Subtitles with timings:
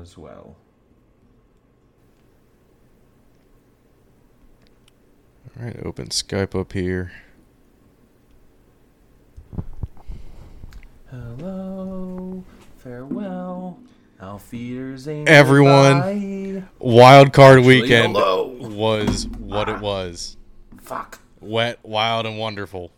[0.00, 0.56] as well.
[5.56, 7.12] All right, open Skype up here.
[11.10, 12.42] Hello,
[12.78, 13.78] farewell.
[14.20, 15.28] Auf Wiedersehen.
[15.28, 16.00] Everyone.
[16.00, 16.68] goodbye.
[16.78, 18.48] Wild card Actually, weekend hello.
[18.60, 20.36] was what it was.
[20.80, 21.20] Fuck.
[21.40, 22.90] Wet, wild, and wonderful.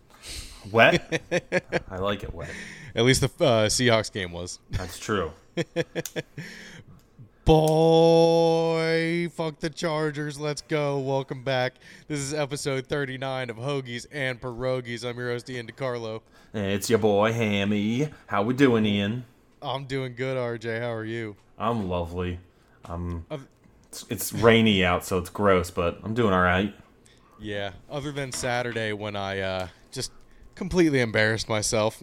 [0.70, 1.22] Wet?
[1.90, 2.50] I like it wet.
[2.94, 4.60] At least the uh, Seahawks game was.
[4.70, 5.32] That's true.
[7.46, 10.40] Boy, fuck the Chargers.
[10.40, 10.98] Let's go.
[10.98, 11.74] Welcome back.
[12.08, 15.08] This is episode 39 of Hoagies and Pierogis.
[15.08, 16.22] I'm your host, Ian DiCarlo.
[16.52, 18.08] It's your boy Hammy.
[18.26, 19.26] How we doing, Ian?
[19.62, 20.80] I'm doing good, RJ.
[20.80, 21.36] How are you?
[21.56, 22.40] I'm lovely.
[22.84, 23.24] I'm.
[23.90, 26.74] It's, it's rainy out, so it's gross, but I'm doing all right.
[27.38, 30.10] Yeah, other than Saturday when I uh, just
[30.56, 32.02] completely embarrassed myself.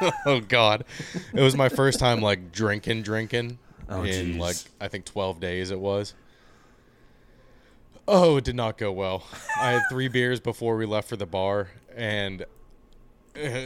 [0.24, 0.86] oh God,
[1.34, 4.38] it was my first time like drinking, drinking Oh, in jeez.
[4.38, 5.70] like I think twelve days.
[5.70, 6.14] It was.
[8.06, 9.24] Oh, it did not go well.
[9.60, 12.44] I had three beers before we left for the bar, and
[13.36, 13.60] uh,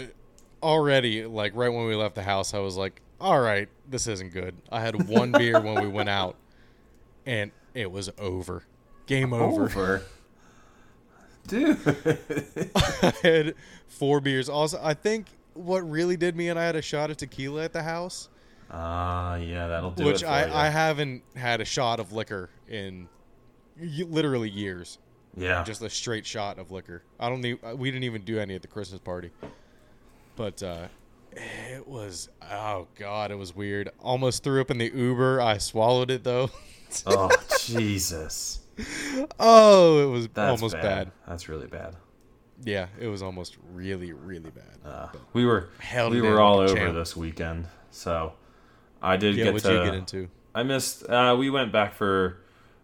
[0.62, 4.32] already, like right when we left the house, I was like, "All right, this isn't
[4.32, 6.36] good." I had one beer when we went out,
[7.26, 8.64] and it was over.
[9.06, 10.02] Game over.
[11.48, 11.76] Dude.
[12.76, 13.54] I had
[13.88, 14.48] four beers.
[14.48, 17.72] Also, I think what really did me, and I had a shot of tequila at
[17.72, 18.28] the house,
[18.72, 20.66] Ah, yeah, that'll do which it I.
[20.66, 23.08] I haven't had a shot of liquor in
[23.78, 24.98] y- literally years.
[25.36, 25.62] Yeah.
[25.64, 27.02] Just a straight shot of liquor.
[27.20, 27.58] I don't need.
[27.76, 29.30] We didn't even do any at the Christmas party,
[30.36, 30.88] but uh,
[31.32, 32.28] it was.
[32.50, 33.90] Oh God, it was weird.
[34.00, 35.40] Almost threw up in the Uber.
[35.40, 36.50] I swallowed it though.
[37.06, 38.60] oh, Jesus.
[39.38, 40.82] oh, it was That's almost bad.
[40.82, 41.12] bad.
[41.28, 41.96] That's really bad.
[42.64, 44.78] Yeah, it was almost really, really bad.
[44.84, 46.94] Uh, we were Held we were all over champ.
[46.94, 48.34] this weekend, so
[49.02, 49.72] I did yeah, get to.
[49.74, 50.28] you get into?
[50.54, 51.08] I missed.
[51.08, 52.38] Uh, we went back for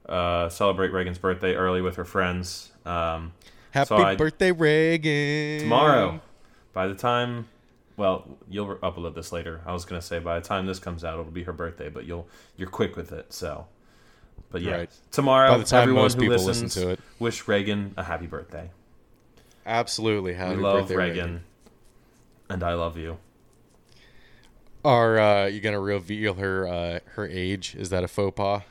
[0.08, 2.72] uh, celebrate Reagan's birthday early with her friends.
[2.84, 3.32] Um,
[3.70, 5.60] Happy So I- birthday, Reagan.
[5.60, 6.20] tomorrow.
[6.72, 7.46] By the time,
[7.96, 9.60] well, you'll upload this later.
[9.66, 12.04] I was gonna say by the time this comes out, it'll be her birthday, but
[12.06, 12.26] you'll
[12.56, 13.66] you're quick with it, so.
[14.50, 14.90] But yeah, Right.
[15.10, 17.00] tomorrow, By the time everyone most who people listens, listen to it.
[17.18, 18.70] wish Reagan a happy birthday.
[19.66, 20.32] Absolutely.
[20.34, 21.42] Happy we love birthday, Reagan,
[22.48, 23.18] and I love you.
[24.88, 27.74] Are uh, you gonna reveal her uh, her age?
[27.74, 28.62] Is that a faux pas?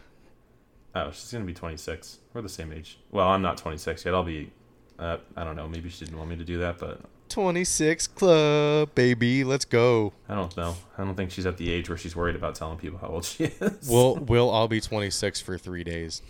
[0.96, 2.18] Oh, she's gonna be 26.
[2.34, 2.98] We're the same age.
[3.12, 4.16] Well, I'm not 26 yet.
[4.16, 4.52] I'll be.
[4.98, 5.68] Uh, I don't know.
[5.68, 9.44] Maybe she didn't want me to do that, but Twenty six club, baby.
[9.44, 10.14] Let's go.
[10.28, 10.76] I don't know.
[10.98, 13.26] I don't think she's at the age where she's worried about telling people how old
[13.26, 13.88] she is.
[13.88, 16.24] We'll we'll all be twenty six for three days.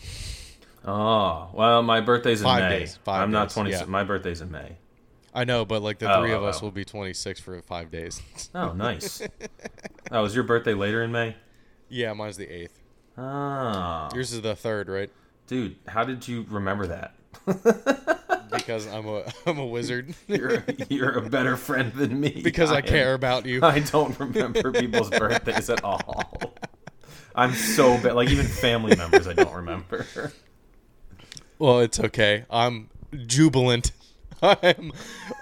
[0.83, 2.79] oh well, my birthday's in Five May.
[2.79, 3.81] days, I'm not 26.
[3.81, 3.87] yeah.
[3.87, 4.75] My birthday's in May.
[5.37, 6.65] I know, but like the Oh, three of oh, us oh.
[6.65, 8.21] will be twenty six for five days.
[8.55, 9.21] Oh, nice.
[10.11, 11.35] oh, is your birthday later in May?
[11.89, 12.79] yeah, mine's the eighth.
[13.17, 15.09] Oh, Yours is the third, right?
[15.47, 17.13] dude, how did you remember that?
[18.49, 20.15] Because I'm a I'm a wizard.
[20.27, 22.39] You're you're a better friend than me.
[22.41, 23.59] because I am- care about you.
[23.61, 26.31] I don't remember people's birthdays at all.
[27.35, 28.13] I'm so bad.
[28.13, 30.05] Like even family members, I don't remember.
[31.59, 32.45] Well, it's okay.
[32.49, 32.89] I'm
[33.25, 33.91] jubilant.
[34.41, 34.91] I'm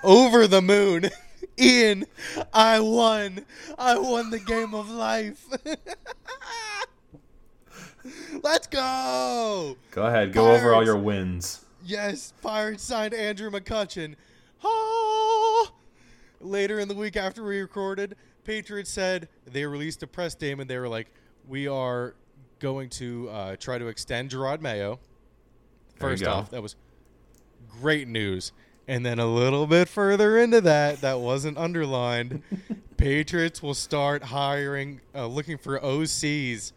[0.03, 1.09] over the moon.
[1.59, 2.05] Ian,
[2.53, 3.45] I won.
[3.77, 5.45] I won the game of life.
[8.43, 9.77] Let's go.
[9.91, 11.65] Go ahead, go over all your wins.
[11.83, 14.15] Yes, Pirates signed Andrew McCutchen.
[14.63, 15.71] Ah!
[16.41, 20.67] Later in the week after we recorded, Patriots said they released a press statement.
[20.67, 21.11] They were like,
[21.47, 22.15] "We are
[22.59, 24.99] going to uh, try to extend Jerod Mayo."
[25.95, 26.75] First off, that was
[27.81, 28.51] great news.
[28.87, 32.43] And then a little bit further into that, that wasn't underlined.
[32.97, 36.71] Patriots will start hiring, uh, looking for OCs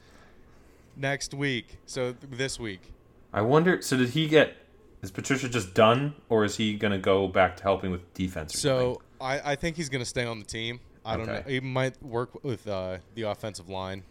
[0.96, 1.76] next week.
[1.84, 2.92] So th- this week.
[3.32, 3.82] I wonder.
[3.82, 4.56] So did he get?
[5.02, 8.54] Is Patricia just done, or is he gonna go back to helping with defense?
[8.54, 10.80] Or So I, I think he's going to stay on the team.
[11.04, 11.42] I don't know.
[11.46, 14.02] He might work with uh, the offensive line,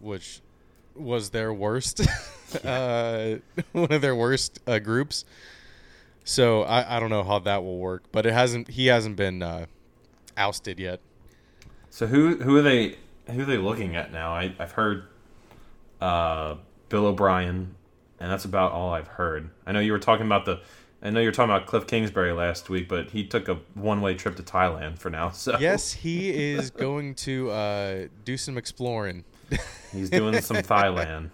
[0.00, 0.40] which
[0.94, 2.00] was their worst,
[2.64, 3.36] uh,
[3.72, 5.24] one of their worst uh, groups.
[6.24, 8.68] So I, I don't know how that will work, but it hasn't.
[8.68, 9.66] He hasn't been uh,
[10.36, 11.00] ousted yet.
[11.90, 12.96] So who who are they
[13.30, 14.32] who are they looking at now?
[14.32, 15.04] I, I've heard
[16.00, 16.56] uh,
[16.88, 17.74] Bill O'Brien,
[18.18, 19.50] and that's about all I've heard.
[19.66, 20.60] I know you were talking about the.
[21.02, 24.00] I know you were talking about Cliff Kingsbury last week, but he took a one
[24.00, 25.28] way trip to Thailand for now.
[25.34, 29.24] So Yes, he is going to uh, do some exploring.
[29.92, 31.28] he's doing some Thailand.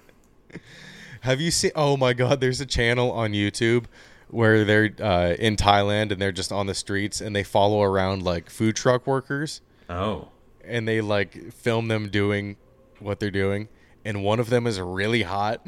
[1.21, 1.71] Have you seen?
[1.77, 2.41] Oh my God!
[2.41, 3.85] There's a channel on YouTube
[4.31, 8.23] where they're uh, in Thailand and they're just on the streets and they follow around
[8.23, 10.29] like food truck workers Oh,
[10.65, 12.57] and they like film them doing
[13.01, 13.69] what they're doing
[14.05, 15.67] and one of them is really hot.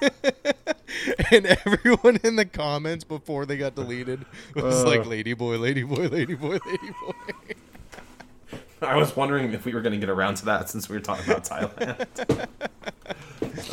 [1.32, 4.24] and everyone in the comments before they got deleted
[4.54, 4.86] was Uh.
[4.86, 7.12] like, "Lady boy, lady boy, lady boy, lady boy."
[8.82, 11.02] I was wondering if we were going to get around to that since we were
[11.02, 12.46] talking about Thailand.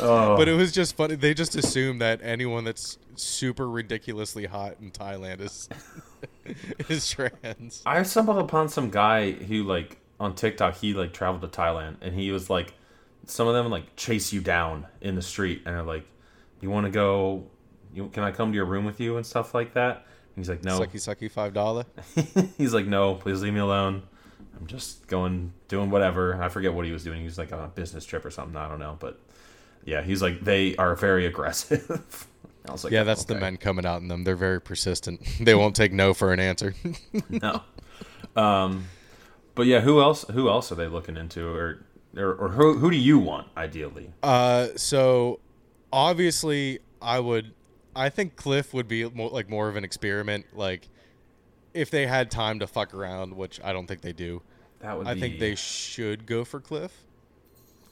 [0.00, 1.14] oh, But it was just funny.
[1.14, 5.68] They just assume that anyone that's super ridiculously hot in Thailand is
[6.88, 7.82] is trans.
[7.86, 12.14] I stumbled upon some guy who like on TikTok he like traveled to Thailand and
[12.14, 12.74] he was like
[13.26, 16.06] some of them like chase you down in the street and are like
[16.60, 17.46] you want to go
[17.92, 20.48] you, can I come to your room with you and stuff like that and he's
[20.48, 21.84] like no Sucky sucky five dollar.
[22.56, 24.02] he's like no please leave me alone
[24.58, 27.62] I'm just going doing whatever I forget what he was doing he was like on
[27.62, 29.20] a business trip or something I don't know but
[29.84, 32.26] yeah he's like they are very aggressive
[32.68, 34.24] I was like Yeah, that's the men coming out in them.
[34.24, 35.20] They're very persistent.
[35.40, 36.74] They won't take no for an answer.
[37.28, 37.62] no.
[38.34, 38.86] Um,
[39.54, 40.24] but yeah, who else?
[40.32, 41.84] Who else are they looking into, or
[42.16, 44.12] or, or who who do you want ideally?
[44.22, 45.40] Uh, so
[45.92, 47.54] obviously, I would.
[47.94, 50.46] I think Cliff would be more, like more of an experiment.
[50.52, 50.88] Like,
[51.76, 54.42] if they had time to fuck around, which I don't think they do.
[54.80, 55.06] That would.
[55.06, 56.92] I be, think they should go for Cliff.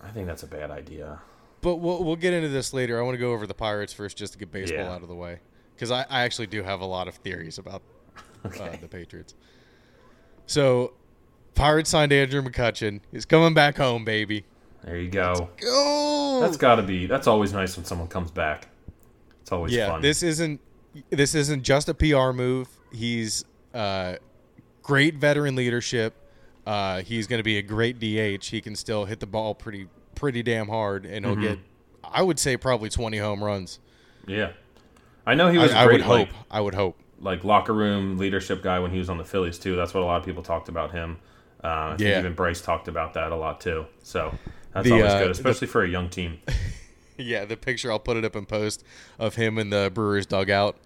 [0.01, 1.21] I think that's a bad idea.
[1.61, 2.99] But we'll we'll get into this later.
[2.99, 4.93] I want to go over the Pirates first, just to get baseball Yeah.
[4.93, 5.41] out of the way,
[5.75, 7.83] because I, I actually do have a lot of theories about
[8.45, 9.35] uh, the Patriots.
[10.47, 10.93] So,
[11.55, 13.01] Pirates signed Andrew McCutchen.
[13.13, 14.45] He's coming back home, baby.
[14.85, 15.49] There you go.
[15.59, 16.41] Go.
[16.43, 17.07] That's got to be.
[17.07, 18.69] That's always nice when someone comes back.
[19.41, 19.89] It's always yeah.
[19.89, 20.03] fun.
[20.03, 20.61] This isn't
[21.11, 22.69] this isn't just a PR move.
[22.93, 24.17] He's uh,
[24.83, 26.15] great veteran leadership.
[26.67, 28.47] Uh, he's going to be a great DH.
[28.47, 31.41] He can still hit the ball pretty pretty damn hard, and he'll Mhm.
[31.43, 31.59] get,
[32.05, 33.81] I would say, probably twenty home runs.
[34.27, 34.53] yeah.
[35.27, 35.73] I know he was.
[35.73, 36.29] I, I great, would hope.
[36.29, 36.99] Like, I would hope.
[37.21, 39.75] like locker room leadership guy when he was on the Phillies too.
[39.77, 41.17] That's what a lot of people talked about him.
[41.63, 42.19] Uh, I think Yeah.
[42.19, 43.87] even Bryce talked about that a lot too.
[44.03, 44.35] So
[44.75, 46.39] that's The, always uh, good, the- especially for a young team.
[47.17, 48.83] Yeah, the picture I'll put it up in post
[49.21, 50.77] of him in the Brewers dugout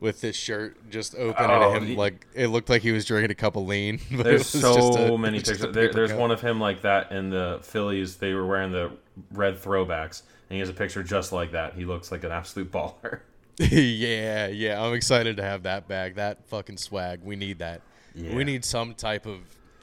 [0.00, 3.30] with his shirt just open Oh, and him like it looked like he was drinking
[3.30, 4.00] a cup of lean.
[4.10, 4.72] There's so
[5.14, 5.60] a- many pictures.
[5.72, 6.20] There, there's cup.
[6.20, 8.16] one of him like that in the Phillies.
[8.16, 8.92] They were wearing the
[9.32, 11.74] red throwbacks, and he has a picture just like that.
[11.74, 13.20] He looks like an absolute baller.
[13.58, 14.80] yeah, yeah.
[14.80, 16.14] I'm excited to have that bag.
[16.14, 17.20] That fucking swag.
[17.24, 17.80] We need that.
[18.14, 18.34] Yeah.
[18.36, 19.38] We need some type of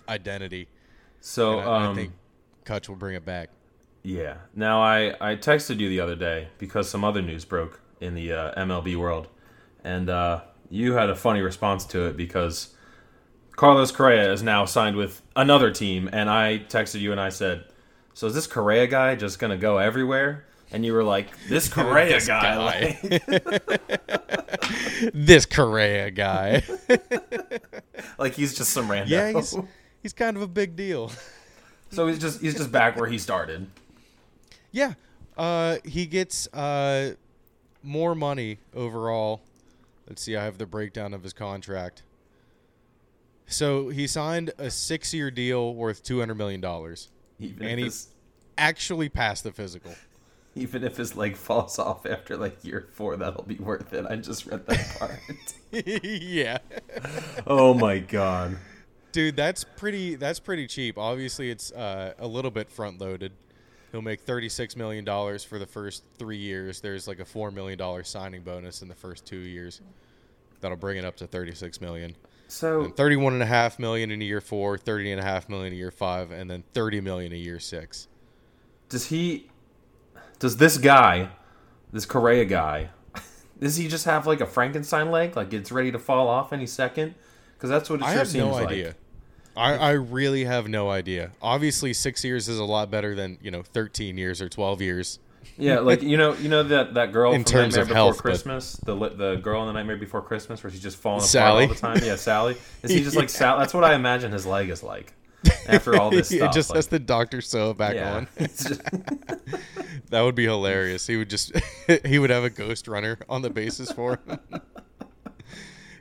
[0.08, 0.68] identity.
[1.20, 2.14] So I, um, I think
[2.66, 3.50] Kutch will bring it back.
[4.04, 4.36] yeah.
[4.56, 8.32] Now I I texted you the other day because some other news broke in the
[8.32, 9.28] uh, MLB world,
[9.86, 12.74] and uh, you had a funny response to it because
[13.56, 17.64] Carlos Correa is now signed with another team, and I texted you and I said,
[18.14, 22.16] "So is this Correa guy just gonna go everywhere?" And you were like, "This Correa
[22.16, 22.58] This guy." guy.
[22.58, 23.26] like-
[25.14, 26.64] this Correa guy.
[28.18, 29.12] like he's just some random.
[29.12, 29.56] yeah, he's
[30.02, 31.12] he's kind of a big deal.
[31.92, 33.68] so he's just he's just back where he started.
[34.72, 34.94] Yeah.
[35.38, 37.14] Uh, he gets uh,
[37.84, 39.42] more money overall.
[40.08, 40.36] Let's see.
[40.36, 42.04] I have the breakdown of his contract.
[43.48, 47.10] So he signed a six-year deal worth two hundred million dollars.
[47.40, 47.92] And he-
[48.58, 49.94] Actually passed the physical.
[50.56, 54.06] even if his leg falls off after like year four, that'll be worth it.
[54.10, 55.20] I just read that part.
[55.86, 56.60] yeah,
[57.46, 58.58] oh my god.
[59.12, 60.16] dude, that's pretty.
[60.16, 60.98] That's pretty cheap.
[60.98, 63.34] Obviously, it's uh, a little bit front-loaded.
[63.96, 66.82] He'll make thirty-six million dollars for the first three years.
[66.82, 69.80] There's like a four million dollar signing bonus in the first two years.
[70.60, 72.14] That'll bring it up to thirty-six million.
[72.50, 76.52] So And 31 and a in year four, 30 and a in year five, and
[76.52, 78.10] then 30 million in year six.
[78.90, 79.48] does he?
[80.40, 81.30] Does this guy,
[81.94, 82.90] this Correa guy,
[83.62, 85.38] does he just have like a Frankenstein leg?
[85.38, 87.16] Like it's ready to fall off any second?
[87.54, 88.96] Because that's what it I have seems no like.
[89.58, 91.32] I, I really have no idea.
[91.42, 95.20] Obviously, six years is a lot better than you know 13 years or 12 years.
[95.58, 97.96] Yeah, like you know, you know that that girl In from terms Nightmare of Before
[97.96, 101.30] health, Christmas, the the girl in the Nightmare Before Christmas, where she's just falling apart
[101.30, 101.64] Sally?
[101.64, 102.00] all the time.
[102.04, 102.58] Yeah, Sally.
[102.84, 103.58] Is he just like Sal?
[103.60, 105.14] That's what I imagine his leg is like
[105.70, 106.54] after all this it stuff.
[106.54, 108.28] just like- has the Doctor So back yeah, on.
[108.40, 108.82] Just-
[110.10, 111.08] That would be hilarious.
[111.08, 111.52] He would just
[112.06, 114.40] he would have a ghost runner on the bases for him.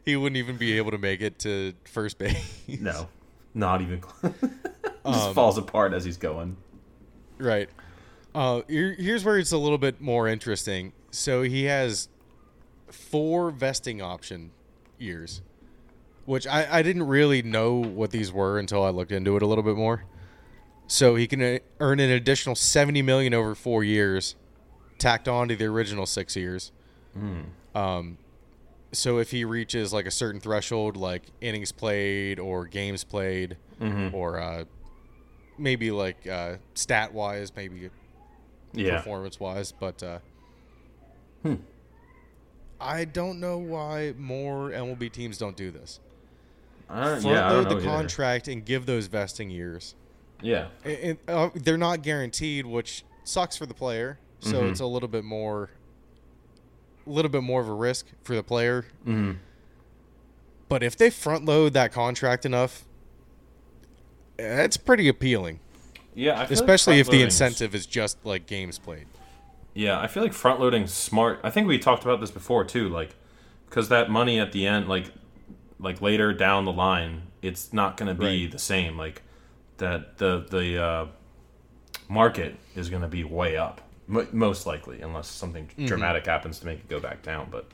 [0.05, 2.63] he wouldn't even be able to make it to first base.
[2.81, 3.09] no,
[3.55, 4.01] not even.
[4.01, 4.35] close.
[4.43, 4.57] just
[5.05, 6.57] Um, falls apart as he's going.
[7.39, 7.69] Right.
[8.35, 10.93] Uh, here, here's where it's a little bit more interesting.
[11.11, 12.09] So he has
[12.91, 14.51] four vesting option
[14.99, 15.41] years,
[16.25, 19.47] which I, I didn't really know what these were until I looked into it a
[19.47, 20.05] little bit more.
[20.87, 24.35] So he can uh, earn an additional seventy million over four years,
[24.99, 26.73] tacked on to the original six years.
[27.75, 28.19] Um,
[28.95, 33.57] so if he reaches like a certain threshold, like innings played or games played,
[34.13, 34.65] or uh,
[35.59, 37.91] maybe like uh, stat wise, maybe
[38.73, 38.97] Yeah.
[38.99, 40.19] performance wise, but uh,
[41.43, 41.55] Hmm.
[42.81, 46.01] I don't know why more MLB teams don't do this.
[46.89, 47.85] Uh, Front yeah, I don't load know the either.
[47.97, 49.95] contract and give those vesting years.
[50.43, 54.19] Yeah, And- and, uh, they're not guaranteed, which sucks for the player.
[54.41, 54.71] So Mhm.
[54.71, 55.71] it's a little bit more,
[57.07, 58.87] a little bit more of a risk for the player.
[59.05, 59.33] hmm
[60.69, 62.85] But if they front load that contract enough,
[64.37, 65.61] that's pretty appealing.
[66.15, 66.33] yeah.
[66.33, 69.07] I feel like Especially if the incentive is just like games played.
[69.75, 71.41] Yeah, I feel like front loading smart.
[71.43, 73.15] I think we talked about this before too, like
[73.69, 75.11] because that money at the end, like
[75.81, 78.51] like later down the line, it's not going to be Right.
[78.53, 78.97] the same.
[78.97, 79.23] Like
[79.79, 81.07] that the the uh,
[82.09, 85.87] market is going to be way up, m- most likely, unless something Mm-hmm.
[85.87, 87.49] dramatic happens to make it go back down.
[87.51, 87.67] But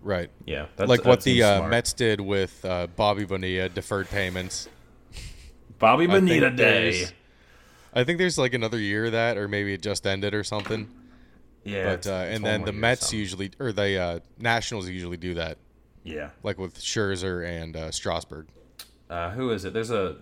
[0.00, 0.30] Right.
[0.46, 1.68] yeah, that's, like what the uh.
[1.68, 4.68] Mets did with uh, Bobby Bonilla, deferred payments.
[5.78, 7.06] Bobby I think Day.
[7.94, 10.88] I think there's like another year of that, or maybe it just ended or something.
[11.64, 15.58] Yeah, but uh, and then the Mets usually, or the uh, Nationals usually do that,
[16.04, 16.30] Yeah.
[16.42, 18.46] like with Scherzer and uh, Strasburg.
[19.10, 19.72] Uh, who is it?
[19.72, 20.16] There's a.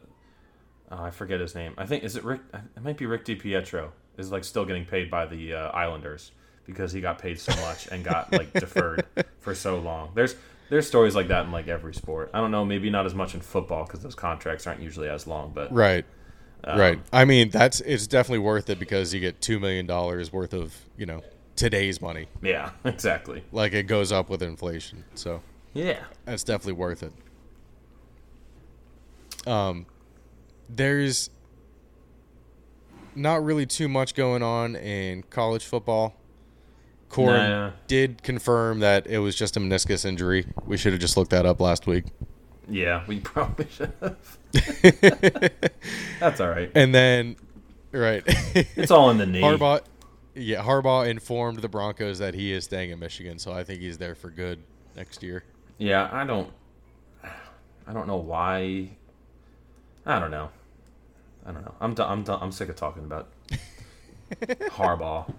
[0.91, 1.75] Oh, I forget his name.
[1.77, 2.41] I think is it Rick.
[2.55, 3.91] It might be Rick DiPietro.
[4.19, 6.31] Is like still getting paid by the uh, Islanders
[6.67, 9.05] because he got paid so much and got like deferred
[9.41, 10.11] for so long.
[10.15, 10.35] There's
[10.71, 12.31] there's stories like that in like every sport.
[12.35, 15.27] I don't know, maybe not as much in football because those contracts aren't usually as
[15.27, 15.53] long.
[15.55, 16.05] But Right.
[16.65, 16.99] um, right.
[17.13, 20.75] I mean, that's it's definitely worth it because you get two million dollars worth of
[20.97, 21.23] you know
[21.55, 22.27] today's money.
[22.43, 23.45] Yeah, exactly.
[23.53, 25.43] Like it goes up with inflation, so
[25.75, 26.01] Yeah.
[26.25, 27.13] that's definitely worth it.
[29.47, 29.87] Um,
[30.69, 31.31] there's
[33.17, 36.15] not really too much going on in college football.
[37.11, 37.71] Corum Nah.
[37.87, 40.47] did confirm that it was just a meniscus injury.
[40.67, 42.07] We should have just looked that up last week.
[42.69, 44.39] Yeah, we probably should have.
[46.21, 46.71] That's all right.
[46.75, 47.37] And then,
[47.93, 48.23] right,
[48.77, 49.41] It's all in the knee.
[49.41, 49.81] Harbaugh.
[50.35, 53.97] Yeah, Harbaugh informed the Broncos that he is staying in Michigan, so I think he's
[53.99, 54.59] there for good
[54.95, 55.45] next year.
[55.79, 56.53] Yeah, I don't.
[57.87, 58.91] I don't know why.
[60.05, 60.51] I don't know.
[61.47, 61.75] I don't know.
[61.81, 62.11] I'm done.
[62.11, 62.39] I'm done.
[62.43, 63.29] I'm sick of talking about
[64.41, 65.33] Harbaugh.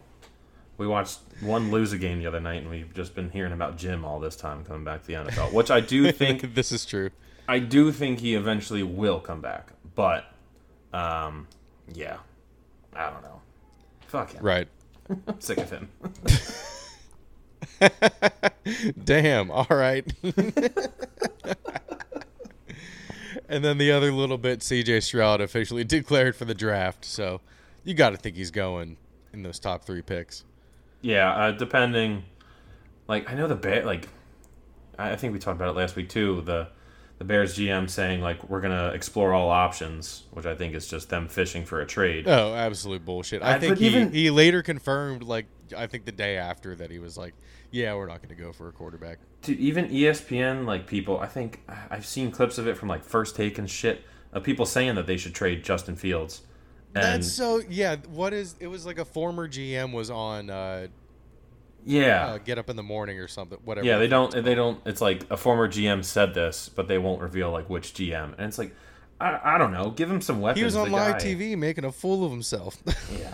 [0.77, 3.77] We watched one lose a game the other night, and we've just been hearing about
[3.77, 6.85] Jim all this time coming back to the NFL, which I do think this is
[6.85, 7.09] true.
[7.47, 9.71] I do think he eventually will come back.
[9.95, 10.25] But,
[10.93, 11.47] um,
[11.93, 12.17] yeah,
[12.93, 13.41] I don't know.
[14.07, 14.43] Fuck him.
[14.43, 14.67] Right.
[15.27, 15.89] I'm sick of him.
[19.03, 19.49] Damn.
[19.49, 20.05] All right.
[23.49, 25.01] And then the other little bit, C.J.
[25.01, 27.05] Stroud officially declared for the draft.
[27.05, 27.41] So
[27.83, 28.97] you got to think he's going
[29.33, 30.43] in those top three picks.
[31.01, 32.23] Yeah, uh, depending.
[33.07, 33.85] Like I know the bear.
[33.85, 34.07] Like
[34.97, 36.41] I I think we talked about it last week too.
[36.41, 36.67] The
[37.19, 41.09] the Bears GM saying like we're gonna explore all options, which I think is just
[41.09, 42.27] them fishing for a trade.
[42.27, 43.41] Oh, absolute bullshit.
[43.41, 46.91] I Uh, think he, even- he later confirmed, like, I think the day after that
[46.91, 47.33] he was like,
[47.71, 49.19] yeah, we're not going to go for a quarterback.
[49.41, 51.19] Dude, even ESPN like people.
[51.19, 54.65] I think I've seen clips of it from like First Take and shit of people
[54.65, 56.41] saying that they should trade Justin Fields.
[56.95, 57.97] And That's so, yeah.
[58.09, 60.87] What is, it was like a former GM was on uh,
[61.85, 63.85] yeah, uh, Get Up in the Morning or something, whatever.
[63.85, 63.97] yeah.
[63.97, 64.31] They don't.
[64.43, 64.79] They don't.
[64.85, 68.33] It's like a former GM said this, but they won't reveal like which GM.
[68.37, 68.73] And it's like
[69.19, 69.91] I, I don't know.
[69.91, 70.59] Give him some weapons.
[70.59, 71.25] He was on live guy.
[71.25, 72.81] TV making a fool of himself.
[73.17, 73.33] Yeah,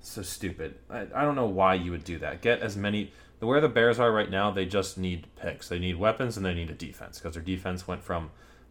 [0.00, 0.76] so stupid.
[0.90, 2.42] I, I don't know why you would do that.
[2.42, 3.12] Get as many.
[3.38, 5.68] The where the Bears are right now, they just need picks.
[5.68, 8.30] They need weapons and they need a defense because their defense went from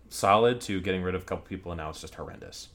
[0.09, 2.69] solid to getting rid of a couple people and now it's just horrendous.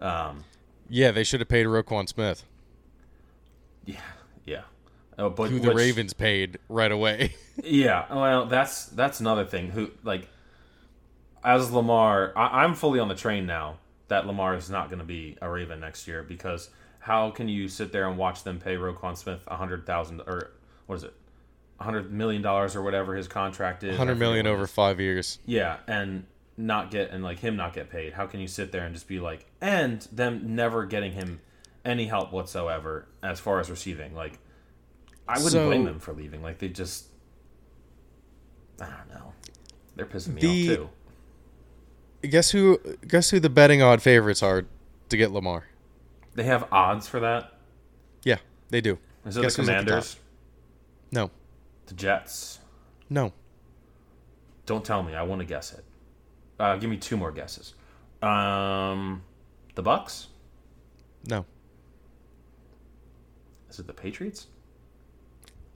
[0.00, 0.44] Um,
[0.88, 2.44] yeah, they should have paid Roquan Smith,
[3.84, 4.00] yeah,
[4.44, 4.62] yeah.
[5.18, 7.34] Oh, but who the which- Ravens paid right away.
[7.62, 9.68] Yeah, well, that's that's another thing.
[9.68, 10.26] Who like
[11.44, 13.76] as Lamar, I, I'm fully on the train now
[14.08, 16.70] that Lamar is not going to be a Raven next year because
[17.00, 20.52] how can you sit there and watch them pay Roquan Smith a hundred thousand or
[20.86, 21.14] what is it,
[21.82, 25.38] hundred million dollars or whatever his contract is, Hundred million over five years.
[25.46, 26.24] Yeah, and
[26.56, 28.12] not get and like him not get paid.
[28.12, 31.40] How can you sit there and just be like, and them never getting him
[31.84, 34.14] any help whatsoever as far as receiving?
[34.14, 34.38] Like,
[35.28, 36.42] I wouldn't So- blame them for leaving.
[36.42, 37.06] Like they just,
[38.80, 39.32] I don't know,
[39.96, 40.90] they're pissing me The- off too.
[42.28, 42.78] Guess who?
[43.08, 44.64] Guess who the betting odd favorites are
[45.08, 45.64] to get Lamar?
[46.34, 47.52] They have odds for that.
[48.22, 48.38] Yeah,
[48.70, 48.98] they do.
[49.26, 50.16] Is it Guess the Commanders,
[51.10, 51.30] No,
[51.92, 52.58] the Jets?
[53.10, 53.32] no.
[54.64, 55.14] Don't tell me.
[55.16, 55.84] I want to guess it.
[56.58, 57.74] Uh, give me two more guesses.
[58.22, 59.22] Um,
[59.74, 60.28] the Bucks.
[61.26, 61.44] No.
[63.68, 64.46] Is it the Patriots?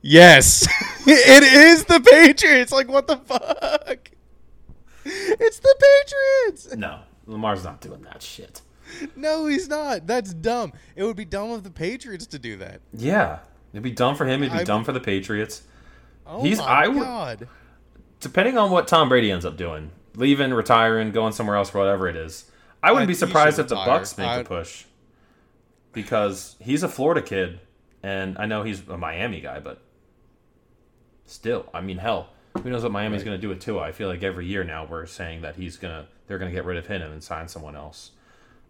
[0.02, 0.68] Yes,
[1.06, 2.70] it is the Patriots.
[2.70, 4.10] Like what the fuck?
[5.04, 5.76] It's the
[6.44, 6.74] Patriots.
[6.76, 8.62] No, Lamar's not doing that shit.
[9.16, 10.06] no, he's not.
[10.06, 10.72] That's dumb.
[10.94, 12.82] It would be dumb of the Patriots to do that.
[12.92, 13.40] Yeah,
[13.72, 14.44] it'd be dumb for him.
[14.44, 15.62] It'd be I- dumb for the Patriots.
[16.28, 17.48] Oh He's- my I would- god.
[18.20, 22.16] Depending on what Tom Brady ends up doing, leaving, retiring, going somewhere else, whatever it
[22.16, 22.50] is,
[22.82, 23.74] I wouldn't I- be surprised if the.
[23.76, 24.84] Bucks make I- a push
[25.92, 27.60] because he's a Florida kid,
[28.02, 29.80] and I know he's a Miami guy, but
[31.26, 32.30] still, I mean, hell,
[32.62, 33.26] who knows what Miami's Right.
[33.26, 33.82] going to do with Tua?
[33.82, 36.76] I feel like every year now we're saying that he's gonna they're gonna get rid
[36.76, 38.10] of him and sign someone else,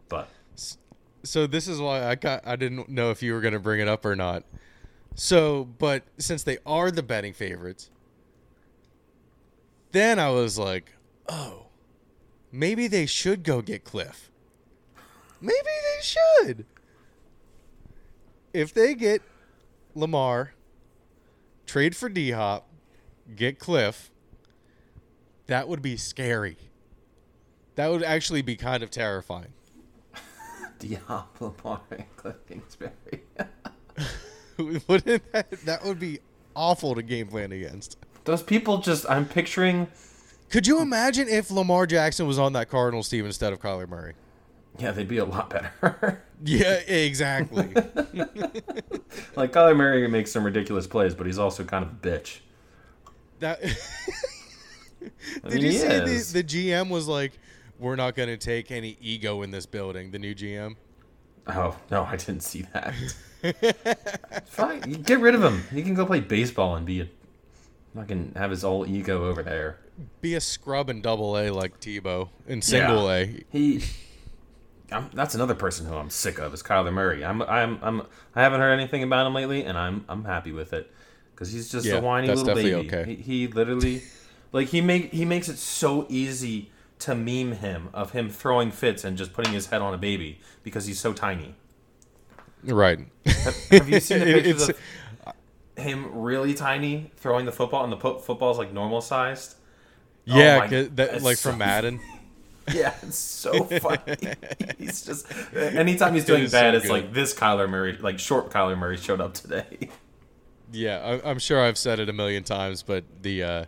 [0.08, 0.28] but
[1.22, 3.80] So this is why I got I didn't know if you were going to bring
[3.80, 4.44] it up or not.
[5.16, 7.90] So, but since they are the betting favorites,
[9.92, 10.92] then I was like,
[11.26, 11.68] "Oh,
[12.52, 14.30] maybe they should go get Cliff.
[15.40, 16.66] Maybe they should.
[18.52, 19.23] If they get
[19.94, 20.52] Lamar,
[21.64, 22.68] trade for D Hop,
[23.35, 24.11] get Cliff,
[25.46, 26.58] that would be scary.
[27.76, 29.54] That would actually be kind of terrifying.
[30.78, 32.92] Diablo Lamar and Cliff Kingsbury.
[34.88, 36.20] Wouldn't that, that would be
[36.54, 37.98] awful to game plan against.
[38.25, 39.88] Those people just I'm picturing.
[40.50, 44.14] Could you imagine if Lamar Jackson was on that Cardinals team instead of Kyler Murray?
[44.78, 46.22] Yeah, they'd be a lot better.
[46.44, 47.62] Yeah, exactly.
[49.36, 52.40] like Kyler Murray makes some ridiculous plays, but he's also kind of a bitch.
[53.40, 53.75] that Did
[55.44, 57.38] mean, you see the, the GM was like,
[57.78, 60.76] "We're not going to take any ego in this building." The new GM.
[61.46, 62.92] Oh no, I didn't see that.
[64.46, 65.64] Fine, get rid of him.
[65.72, 67.08] He can go play baseball and be a.
[67.94, 69.78] Not can have his old ego over there.
[70.20, 73.44] Be a scrub in Double A like Tebow in Single A.
[73.50, 73.82] He.
[74.92, 77.24] I'm, that's another person who I'm sick of is Kyler Murray.
[77.24, 78.02] I'm I'm I'm
[78.34, 80.92] I haven't heard anything about him lately, and I'm I'm happy with it
[81.34, 82.88] because he's just Yeah, a whiny little baby.
[82.88, 83.16] okay.
[83.16, 84.02] He, he literally,
[84.52, 89.04] like he make he makes it so easy to meme him of him throwing fits
[89.04, 91.54] and just putting his head on a baby because he's so tiny.
[92.64, 93.00] Right.
[93.70, 94.76] Have you seen the It- pictures of
[95.76, 99.56] him really tiny throwing the football and the po- football's like normal sized?
[100.28, 102.00] Oh Yeah, my- that, like so from Madden.
[102.75, 104.16] Yeah, it's so funny.
[104.76, 106.92] he's just anytime he's doing is bad, so it's good.
[106.92, 109.88] like this Kyler Murray, like short Kyler Murray showed up today.
[110.73, 113.64] Yeah, I, I'm sure I've said it a million times, but the uh,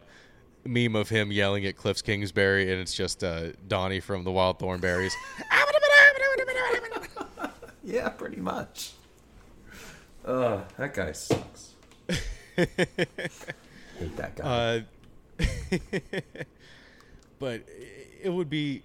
[0.64, 4.58] meme of him yelling at Cliff Kingsbury, and it's just uh, Donnie from the Wild
[4.58, 5.12] Thornberrys.
[7.88, 8.92] Yeah, pretty much.
[10.24, 11.72] Ugh, that guy sucks.
[12.56, 12.66] Hate
[14.16, 14.84] that guy.
[15.40, 15.40] Uh,
[17.38, 17.62] but
[18.22, 18.82] it would be,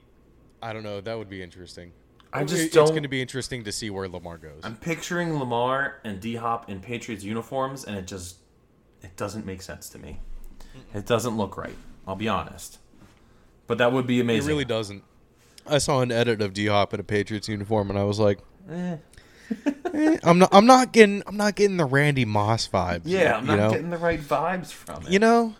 [0.61, 1.91] I don't know, that would be interesting.
[2.31, 2.83] I just It- don't.
[2.83, 4.61] It's going to be interesting to see where Lamar goes.
[4.63, 8.37] I'm picturing Lamar and D Hop in Patriots uniforms, and it just
[9.03, 10.19] it doesn't make sense to me.
[10.95, 11.75] It doesn't look right.
[12.07, 12.79] I'll be honest.
[13.67, 14.49] But that would be amazing.
[14.49, 15.03] it really doesn't.
[15.67, 18.39] I saw an edit of D Hop in a Patriots uniform, and I was like,
[18.69, 18.97] Eh.
[19.93, 23.01] eh, I'm not, I'm not getting, I'm not getting the Randy Moss vibes.
[23.05, 23.69] Yeah, I'm not know?
[23.71, 25.09] getting the right vibes from it.
[25.11, 25.55] you know,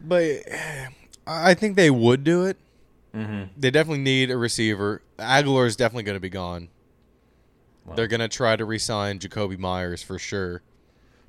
[0.00, 0.86] but eh,
[1.26, 2.56] I think they would do it.
[3.14, 3.44] mm-hmm.
[3.56, 5.02] They definitely need a receiver.
[5.18, 6.68] Agholor is definitely going to be gone.
[7.84, 7.96] Well.
[7.96, 10.62] They're going to try to re-sign Jakobi Meyers for sure.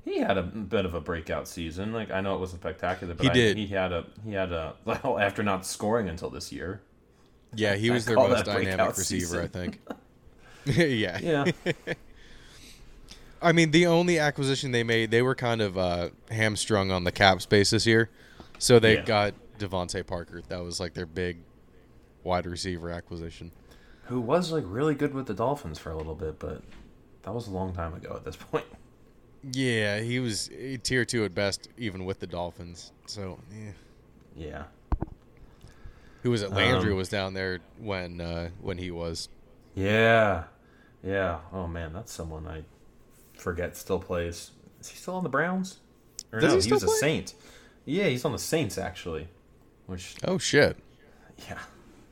[0.06, 1.94] He had a bit of a breakout season.
[1.94, 3.58] Like I know it wasn't spectacular, but He I- did.
[3.58, 6.82] he had a he had a well after not scoring until this year.
[7.56, 9.40] Yeah, he was their most dynamic receiver, season.
[9.44, 9.80] I think.
[10.78, 11.20] yeah.
[11.22, 11.52] Yeah,
[13.42, 17.12] I mean, the only acquisition they made, they were kind of uh, hamstrung on the
[17.12, 18.10] cap space this year.
[18.58, 19.02] So they Yeah.
[19.06, 20.42] got DeVante Parker.
[20.48, 21.40] That was like their big
[22.24, 23.52] wide receiver acquisition.
[24.08, 26.62] who was like really good with the Dolphins for a little bit, but
[27.24, 28.66] that was a long time ago at this point.
[29.52, 32.94] Yeah, he was eh, tier two at best, even with the Dolphins.
[33.08, 33.72] So, yeah.
[34.38, 34.64] Yeah,
[36.22, 36.52] Who was it?
[36.52, 39.28] Landry Um, was down there when uh, when he was.
[39.76, 40.46] yeah,
[41.04, 41.40] yeah.
[41.52, 42.64] Oh man, that's someone I
[43.38, 44.52] forget still plays.
[44.80, 45.78] Is he still on the Browns?
[46.32, 46.94] Or Does no, he was play?
[46.94, 47.34] a Saint.
[47.86, 49.28] Yeah, he's on the Saints actually.
[49.86, 50.78] Which Oh shit!
[51.48, 51.60] yeah,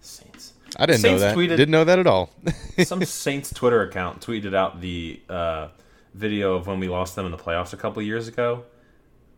[0.01, 0.54] Saints.
[0.77, 1.36] I didn't know that.
[1.36, 2.30] tweeted- Didn't know that at all.
[2.84, 5.67] Some Saints Twitter account tweeted out the uh,
[6.13, 8.63] video of when we lost them in the playoffs a couple years ago,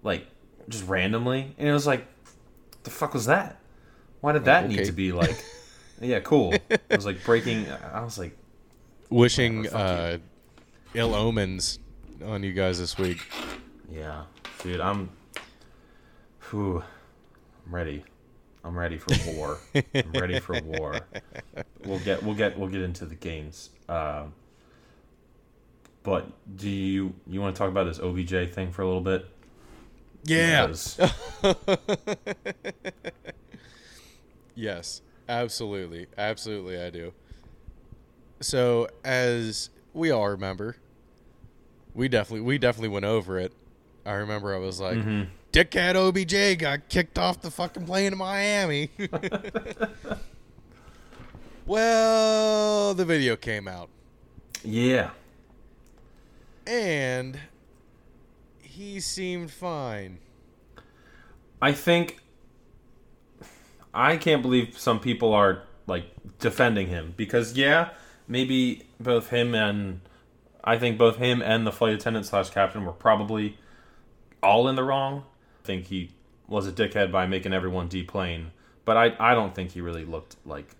[0.03, 0.27] like
[0.69, 2.05] just randomly, and it was like,
[2.83, 3.59] the fuck was that?
[4.21, 4.85] Why did that need okay.
[4.85, 5.43] to be like?
[6.01, 6.53] yeah, cool.
[6.69, 7.67] It was like breaking.
[7.69, 8.37] I was like,
[9.13, 10.17] Wishing uh,
[10.95, 11.77] ill omens
[12.25, 13.19] on you guys this week.
[13.87, 14.23] yeah,
[14.63, 15.11] dude, I'm,
[16.49, 16.83] whew,
[17.67, 18.03] I'm ready.
[18.63, 19.59] I'm ready for war.
[19.75, 21.01] I'm ready for war.
[21.85, 23.69] We'll get we'll get we'll get into the games.
[23.87, 24.33] Um,
[26.01, 26.25] but
[26.57, 29.27] do you you want to talk about this OBJ thing for a little bit?
[30.23, 30.65] Yeah.
[30.65, 30.97] Because-
[34.55, 37.13] yes, absolutely, absolutely, I do.
[38.43, 40.77] So as we all remember,
[41.93, 43.53] we definitely we definitely went over it.
[44.05, 45.27] I remember I was like, Mhm.
[45.51, 48.89] "Dickhead OBJ got kicked off the fucking plane to Miami."
[51.65, 53.89] well, the video came out,
[54.63, 55.11] Yeah.
[56.67, 57.39] and
[58.61, 60.19] he seemed fine.
[61.61, 62.19] I think
[63.93, 66.05] I can't believe some people are like
[66.39, 67.89] defending him because yeah,
[68.27, 70.01] maybe both him and
[70.63, 73.57] I think both him and the flight attendant slash captain were probably
[74.41, 75.23] all in the wrong.
[75.63, 76.11] I think he
[76.47, 78.51] was a dickhead by making everyone deplane,
[78.85, 80.75] but I I don't think he really looked like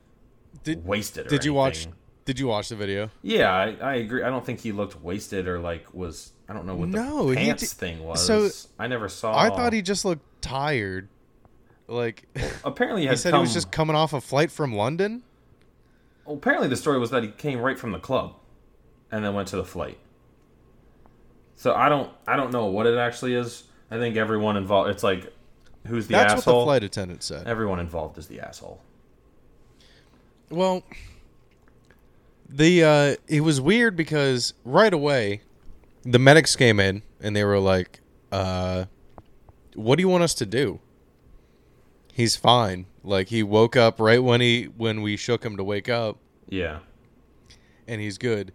[0.64, 1.28] Did wasted.
[1.28, 1.88] Or Did you watch?
[2.26, 3.10] Did you watch the video?
[3.22, 4.24] Yeah, I, I agree.
[4.24, 6.32] I don't think he looked wasted or like was.
[6.48, 8.26] I don't know what the he pants di- thing was.
[8.26, 9.38] so- I never saw.
[9.38, 11.10] I thought he just looked tired.
[11.88, 12.24] Like
[12.64, 15.24] apparently he he said, come, he was just coming off a flight from London.
[16.26, 18.36] Well, apparently the story was that he came right from the club,
[19.12, 19.98] and then went to the flight.
[21.56, 23.64] So I don't I don't know what it actually is.
[23.92, 24.90] I think everyone involved.
[24.90, 25.32] It's like
[25.88, 26.36] who's the asshole.
[26.36, 27.48] That's what the flight attendant said.
[27.48, 28.82] everyone involved is the asshole.
[30.50, 30.84] Well,
[32.50, 35.42] the uh, it was weird because right away,
[36.04, 38.86] the medics came in and they were like, uh,
[39.76, 40.80] "What do you want us to do?"
[42.16, 42.86] He's fine.
[43.04, 46.80] Like he woke up right when he when we shook him to wake up, Yeah.
[47.88, 48.54] and he's good.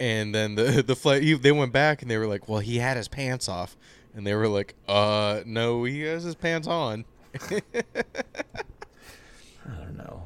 [0.00, 2.78] And then the the flight he, they went back and they were like, "Well, he
[2.78, 3.76] had his pants off,"
[4.14, 7.04] and they were like, "Uh, no, he has his pants on."
[7.40, 7.60] I
[9.66, 10.24] don't know.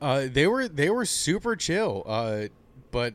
[0.00, 2.02] Uh, they were they were super chill.
[2.06, 2.44] Uh,
[2.90, 3.14] but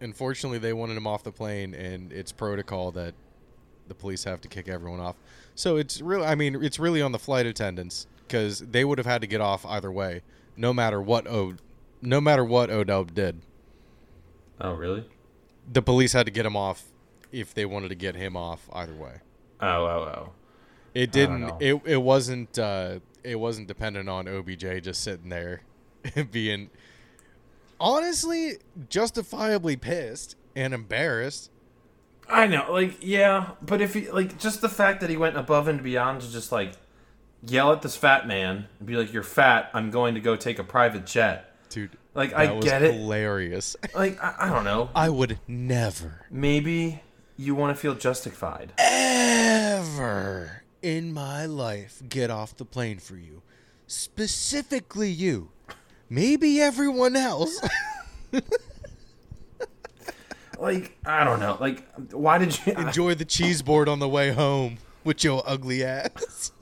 [0.00, 3.14] unfortunately, they wanted him off the plane, and it's protocol that
[3.88, 5.16] the police have to kick everyone off.
[5.54, 9.06] So it's really, I mean, it's really on the flight attendants because they would have
[9.06, 10.22] had to get off either way,
[10.56, 11.54] no matter what O,
[12.00, 13.40] no matter what Odell did.
[14.60, 15.04] Oh really?
[15.70, 16.84] The police had to get him off
[17.30, 19.20] if they wanted to get him off either way.
[19.60, 20.32] Oh oh oh.
[20.94, 21.52] It didn't.
[21.60, 22.58] It it wasn't.
[22.58, 25.62] Uh, it wasn't dependent on OBJ just sitting there,
[26.30, 26.70] being
[27.80, 31.50] honestly justifiably pissed and embarrassed.
[32.32, 35.68] I know, like yeah, but if he like just the fact that he went above
[35.68, 36.72] and beyond to just like
[37.46, 39.70] yell at this fat man and be like, "You're fat.
[39.74, 42.94] I'm going to go take a private jet." Dude, Like that I was get it.
[42.94, 43.76] hilarious.
[43.94, 44.90] Like I, I don't know.
[44.94, 47.02] I would never, Maybe
[47.36, 48.72] you want to feel justified.
[48.78, 53.42] ever in my life get off the plane for you,
[53.86, 55.50] specifically you.
[56.10, 57.60] Maybe everyone else.
[60.62, 61.56] Like I don't know.
[61.60, 62.72] Like why did you?
[62.76, 66.52] Enjoy the cheese board on the way home with your ugly ass.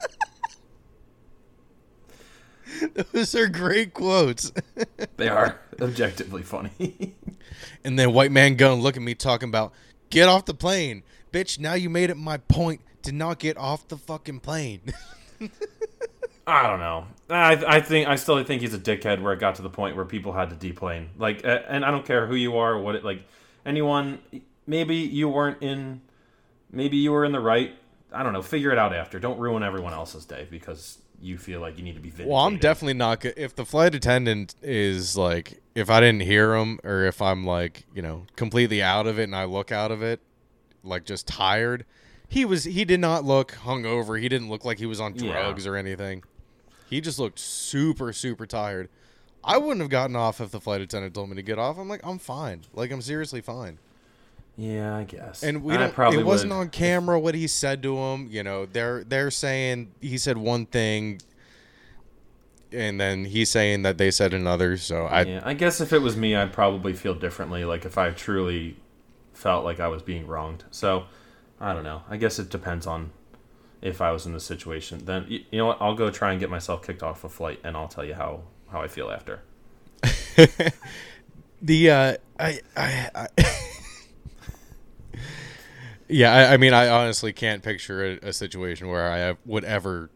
[3.13, 4.51] Those are great quotes.
[5.17, 7.13] they are objectively funny.
[7.83, 9.71] and then white man gun look at me talking about
[10.09, 11.03] get off the plane.
[11.31, 14.81] Bitch, now you made it my point to not get off the fucking plane.
[16.47, 17.05] I don't know.
[17.29, 19.21] I I think I still think he's a dickhead.
[19.21, 21.11] Where it got to the point where people had to deplane.
[21.19, 23.27] Like, and I don't care who you are, what it like.
[23.65, 24.19] Anyone,
[24.67, 26.01] maybe you weren't in.
[26.71, 27.75] Maybe you were in the right.
[28.13, 28.41] I don't know.
[28.41, 29.19] Figure it out after.
[29.19, 32.31] Don't ruin everyone else's day because you feel like you need to be vindicated.
[32.31, 33.35] well, I'm definitely not good.
[33.37, 37.83] If the flight attendant is like, if I didn't hear him or if I'm like,
[37.93, 40.19] you know, completely out of it and I look out of it,
[40.83, 41.85] like just tired,
[42.27, 44.19] he was, he did not look hungover.
[44.19, 45.31] He didn't look like he was on Yeah.
[45.31, 46.23] drugs or anything.
[46.89, 48.89] He just looked super, super tired.
[49.43, 51.77] I wouldn't have gotten off if the flight attendant told me to get off.
[51.77, 52.61] I'm like, I'm fine.
[52.73, 53.79] Like, I'm seriously fine.
[54.57, 55.43] Yeah, I guess.
[55.43, 55.93] And we I don't.
[55.93, 56.59] probably it wasn't would.
[56.59, 58.27] on camera what he said to him.
[58.29, 61.21] You know, they're they're saying he said one thing,
[62.71, 64.77] and then he's saying that they said another.
[64.77, 67.65] So I yeah, I guess if it was me, I'd probably feel differently.
[67.65, 68.75] Like if I truly
[69.33, 70.65] felt like I was being wronged.
[70.69, 71.05] So
[71.59, 72.03] I don't know.
[72.09, 73.11] I guess it depends on
[73.81, 75.05] if I was in the situation.
[75.05, 75.77] Then you know what?
[75.79, 78.41] I'll go try and get myself kicked off a flight, and I'll tell you how
[78.71, 79.41] how I feel after.
[81.61, 83.09] the uh, I I.
[83.15, 83.27] I
[86.13, 90.09] Yeah, I, I mean, I honestly can't picture a, a situation where I would ever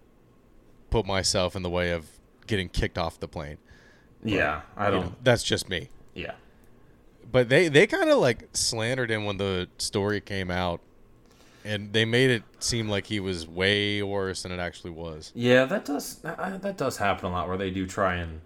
[0.90, 2.06] put myself in the way of
[2.48, 3.60] getting kicked off the plane.
[4.22, 5.06] Yeah, I don't.
[5.06, 5.88] know, that's just me.
[6.14, 6.34] Yeah,
[7.32, 10.82] But they they kind of like slandered him when the story came out,
[11.66, 15.32] and they made it seem like he was way worse than it actually was.
[15.36, 18.40] yeah, that does that, does happen a lot where they do try and.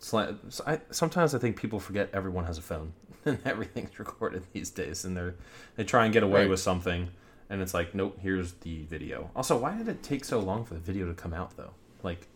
[0.00, 2.92] Slant, so I, sometimes I think people forget everyone has a phone
[3.24, 5.34] and everything's recorded these days, and they're
[5.74, 6.48] they try and get away Right.
[6.50, 7.10] with something,
[7.50, 9.32] and it's like, nope, here's the video.
[9.34, 11.72] Also, why did it take so long for the video to come out though?
[12.04, 12.28] Like,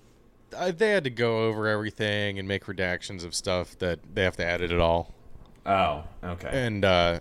[0.74, 4.44] they had to go over everything and make redactions of stuff that they have to
[4.44, 5.14] edit it all.
[5.64, 6.48] Oh, okay.
[6.52, 7.20] And uh,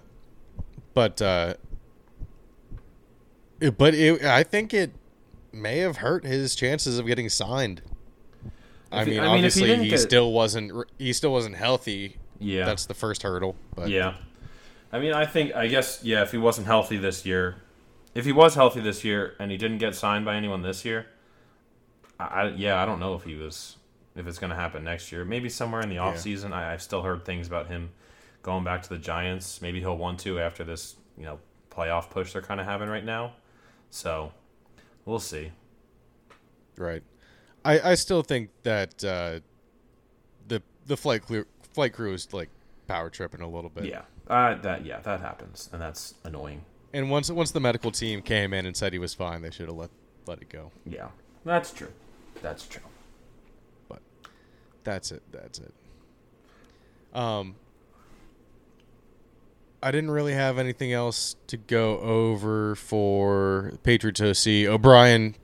[0.95, 1.53] but uh,
[3.77, 4.91] but it, I think it
[5.53, 7.81] may have hurt his chances of getting signed.
[8.91, 10.71] I If he- mean, I mean, he obviously, didn't he, get- still wasn't.
[10.97, 12.17] He still wasn't healthy.
[12.39, 12.65] yeah.
[12.65, 13.55] That's the first hurdle.
[13.75, 14.15] But Yeah.
[14.93, 17.55] I mean, I think, I guess, yeah, if he wasn't healthy this year,
[18.13, 21.05] if he was healthy this year and he didn't get signed by anyone this year,
[22.19, 23.77] I, I yeah, I don't know if he was,
[24.17, 25.23] if it's going to happen next year.
[25.23, 26.11] Maybe somewhere in the Yeah.
[26.13, 26.51] offseason.
[26.51, 27.91] I, I've still heard things about him
[28.43, 29.61] going back to the Giants.
[29.61, 31.39] Maybe he'll want to after this, you know,
[31.71, 33.31] playoff push they're kind of having right now.
[33.91, 34.31] So,
[35.05, 35.51] we'll see.
[36.77, 37.03] Right.
[37.63, 39.41] I, I still think that uh,
[40.47, 42.49] the the flight crew flight crew is like
[42.87, 43.85] power tripping a little bit.
[43.85, 44.01] Yeah.
[44.27, 45.69] Uh, that, yeah, that happens.
[45.71, 46.63] And that's annoying.
[46.93, 49.67] And once once the medical team came in and said he was fine, they should
[49.67, 49.91] have let
[50.25, 50.71] let it go.
[50.85, 51.09] Yeah.
[51.45, 51.91] That's true.
[52.41, 52.81] That's true.
[53.87, 54.01] But
[54.83, 55.21] that's it.
[55.31, 55.73] That's it.
[57.13, 57.55] Um,
[59.83, 64.67] I didn't really have anything else to go over for Patriots OC.
[64.71, 65.35] O'Brien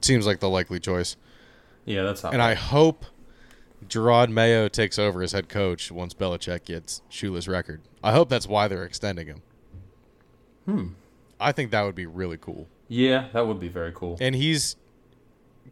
[0.00, 1.16] seems like the likely choice,
[1.84, 3.04] Yeah, that's not and I hope
[3.86, 7.82] Jerod Mayo takes over as head coach once Belichick gets Shula's record.
[8.02, 9.42] I hope that's why they're extending him.
[10.64, 10.86] Hmm.
[11.38, 12.68] I think that would be really cool.
[12.88, 14.16] Yeah, that would be very cool.
[14.20, 14.76] And he's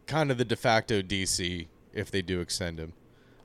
[0.05, 2.93] kind of the de facto DC if they do extend him.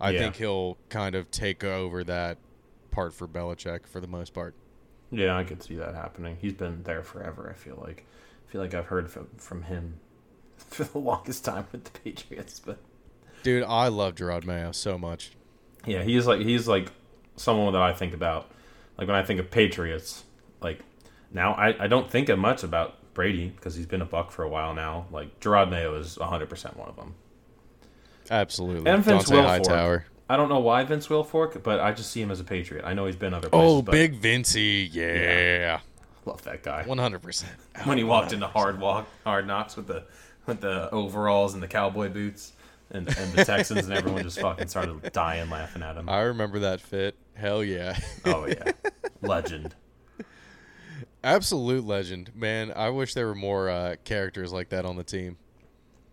[0.01, 0.19] I Yeah.
[0.21, 2.39] think he'll kind of take over that
[2.97, 4.55] part for Belichick for the most part.
[5.11, 6.39] Yeah, I could see that happening.
[6.41, 7.49] He's been there forever.
[7.49, 8.07] I feel like,
[8.49, 10.01] I feel like I've heard from from him
[10.57, 12.59] for the longest time with the Patriots.
[12.59, 12.79] But
[13.43, 15.33] Dude, I love Jerod Mayo so much.
[15.85, 16.91] yeah, he's like he's like
[17.37, 18.51] someone that I think about.
[18.97, 20.25] Like when I think of Patriots,
[20.63, 20.81] like
[21.31, 24.43] now I, I don't think of much about Brady because he's been a buck for
[24.43, 25.07] a while now.
[25.13, 27.15] Like Jerod Mayo is 100 percent one of them.
[28.31, 28.91] Absolutely.
[28.91, 29.47] And Vince Dont'a Wilfork.
[29.47, 30.07] Hightower.
[30.29, 32.85] I don't know why Vince Wilfork, but I just see him as a Patriot.
[32.85, 33.71] I know he's been other places.
[33.71, 34.89] Oh, but big Vincey.
[34.91, 35.81] Yeah.
[36.25, 36.83] love that guy.
[36.85, 37.45] 100%.
[37.85, 40.05] when he walked into hard walk hard knocks with the
[40.47, 42.53] with the overalls and the cowboy boots
[42.91, 46.09] and and the Texans and everyone just fucking started dying laughing at him.
[46.09, 47.17] I remember that fit.
[47.35, 47.99] Hell yeah.
[48.25, 48.73] Oh yeah,
[49.23, 49.75] legend.
[51.23, 52.31] Absolute legend.
[52.35, 55.37] Man, I wish there were more uh, characters like that on the team.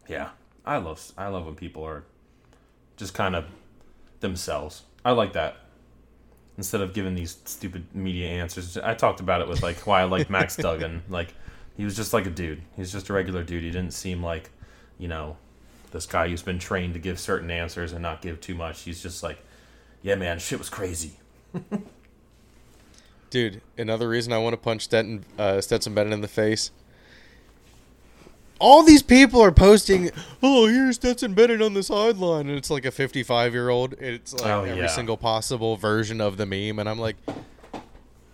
[0.08, 0.30] Yeah,
[0.66, 2.04] I love I love when people are
[2.98, 3.46] just kind of
[4.24, 4.82] themselves.
[5.06, 5.58] I like that.
[6.58, 10.06] Instead of giving these stupid media answers, I talked about it with like why I
[10.06, 11.04] like Max Duggan.
[11.10, 11.36] Like
[11.78, 12.64] he was just like a dude.
[12.76, 13.64] He's just a regular dude.
[13.64, 14.50] He didn't seem like,
[14.98, 15.38] you know,
[15.92, 18.82] this guy who's been trained to give certain answers and not give too much.
[18.82, 19.38] He's just like,
[20.02, 21.14] yeah, man, shit was crazy.
[23.30, 26.72] Dude, another reason I want to punch Stetson, uh, Stetson Bennett in the face.
[28.64, 30.10] All these people are posting,
[30.42, 32.48] oh, here's Stetson Bennett on the sideline.
[32.48, 33.94] And it's like a 55 year old.
[34.00, 34.88] It's like Oh, every yeah.
[34.88, 36.80] single possible version of the meme.
[36.80, 37.18] And I'm like,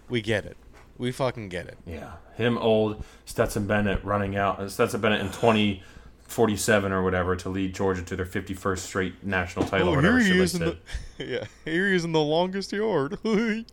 [0.08, 0.56] we get it.
[1.00, 1.78] We fucking get it.
[1.88, 4.60] Yeah, him old Stetson Bennett running out.
[4.60, 5.82] uh, Stetson Bennett in twenty
[6.28, 9.88] forty seven or whatever to lead Georgia to their fifty first straight national title.
[9.88, 10.78] or Oh, whatever here he is in the,
[11.18, 13.18] yeah, here he is in the longest yard.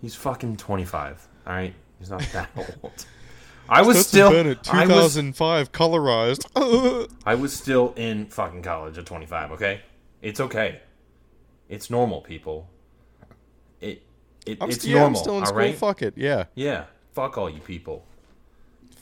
[0.00, 1.28] He's fucking 25.
[1.46, 2.48] All right, he's not that
[2.82, 2.90] old.
[3.70, 7.08] I was Stetson still Bennett, I was 2005, colorized.
[7.26, 9.52] I was still in fucking college at 25.
[9.52, 9.80] Okay,
[10.20, 10.80] it's okay.
[11.68, 12.68] It's normal, people.
[13.80, 14.02] It
[14.44, 15.20] it I'm, it's yeah, I'm normal.
[15.20, 15.58] still in all school.
[15.58, 15.74] right.
[15.74, 16.14] Fuck it.
[16.16, 16.44] Yeah.
[16.54, 16.84] Yeah.
[17.12, 18.04] Fuck all you people.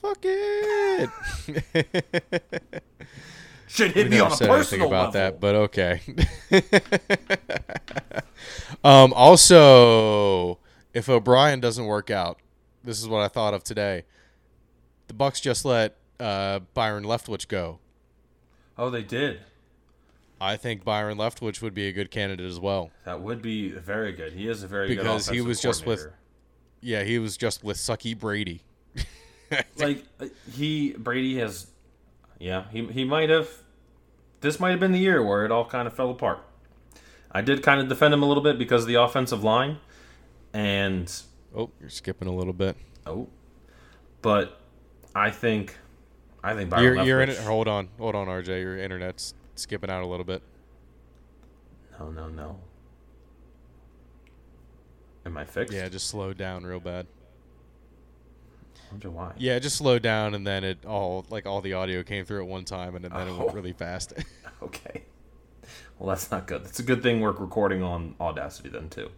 [0.01, 1.11] Fuck it.
[3.69, 5.13] Should hit we me on a personal about level.
[5.13, 6.01] that, but okay.
[8.85, 10.59] um, also,
[10.95, 12.39] if O'Brien doesn't work out,
[12.83, 14.05] this is what I thought of today.
[15.09, 17.79] The Bucks just let uh, Byron Leftwich go.
[18.77, 19.40] oh, they did.
[20.40, 22.90] I think Byron Leftwich would be a good candidate as well.
[23.05, 24.33] That would be very good.
[24.35, 26.07] He is a very good Because he was just with-
[26.81, 28.62] Yeah, he was just with Sucky Brady.
[29.79, 31.68] like uh, he Brady has
[32.38, 33.49] yeah, he he might have
[34.42, 36.44] this might have been the year where it all kind of fell apart.
[37.33, 39.79] I did kind of defend him a little bit because of the offensive line
[40.53, 41.11] and
[41.57, 42.77] Oh, you're skipping a little bit.
[43.07, 43.29] oh
[44.23, 44.58] but
[45.19, 45.77] I think
[46.43, 47.39] I think Byron You're, you're in it.
[47.39, 48.47] Hold on, hold on, RJ.
[48.61, 50.43] Your internet's skipping out a little bit.
[51.99, 52.61] No, no, no.
[55.27, 55.75] Am I fixed?
[55.75, 57.07] Yeah, just slowed down real bad.
[58.77, 59.33] I wonder why.
[59.37, 62.43] Yeah, it just slowed down, and then it all like all the audio came through
[62.43, 63.39] at one time, and then it Oh.
[63.45, 64.13] went really fast.
[64.63, 65.03] Okay.
[65.99, 66.63] Well, that's not good.
[66.63, 69.11] It's a good thing we're recording on Audacity then too.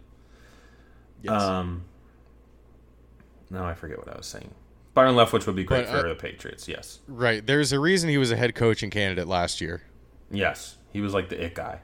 [1.27, 1.85] Um.
[3.49, 4.51] No, I forget what I was saying.
[4.93, 6.67] Byron Leftwich would be great But, uh, for the Patriots.
[6.67, 6.99] Yes.
[7.07, 7.45] right.
[7.45, 9.83] There's a reason he was a head coaching candidate last year.
[10.29, 10.77] Yes.
[10.91, 11.79] He was like the it guy.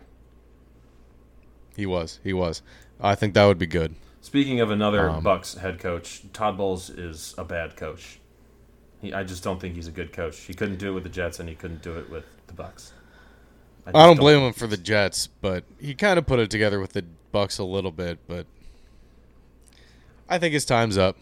[1.75, 2.19] He was.
[2.23, 2.61] He was.
[2.99, 3.95] I think that would be good.
[4.21, 8.19] Speaking of another Um, Bucks head coach, Todd Bowles is a bad coach.
[8.99, 10.37] He, I just don't think he's a good coach.
[10.39, 12.91] He couldn't do it with the Jets, and he couldn't do it with the Bucks.
[13.85, 16.79] I just don't blame him for the Jets, but he kind of put it together
[16.81, 18.19] with the Bucks a little bit.
[18.27, 18.47] But
[20.27, 21.15] I think his time's up.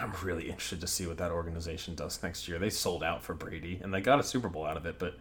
[0.00, 2.58] I'm really interested to see what that organization does next year.
[2.58, 4.98] They sold out for Brady, and they got a Super Bowl out of it.
[4.98, 5.16] But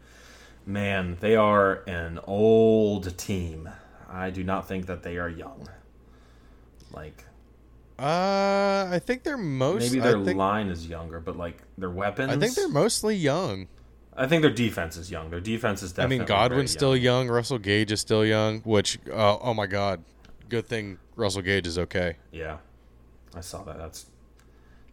[0.66, 3.70] man, they are an old team.
[4.10, 5.68] I do not think that they are young.
[6.92, 7.26] Like
[8.00, 9.82] Uh, I think they're most.
[9.82, 12.32] maybe their think, line is younger, but like their weapons.
[12.32, 13.68] I think they're mostly young.
[14.16, 15.30] I think their defense is young.
[15.30, 16.16] Their defense is definitely.
[16.16, 17.28] I mean, Godwin's still young.
[17.28, 17.36] young.
[17.36, 18.62] Russell Gage is still young.
[18.62, 20.04] Which, uh, oh my God,
[20.50, 22.18] good thing Russell Gage is okay.
[22.32, 22.58] Yeah,
[23.36, 23.78] I saw that.
[23.78, 24.08] That's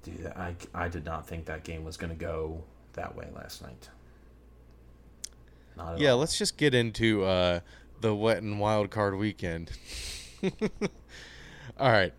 [0.07, 0.27] dude.
[0.37, 2.63] I I did not think that game was going to go
[2.95, 3.89] that way last night.
[5.77, 6.19] Not at Yeah, all.
[6.19, 7.61] let's just get into uh,
[8.01, 9.73] the wet and wild card weekend.
[11.79, 12.13] All right.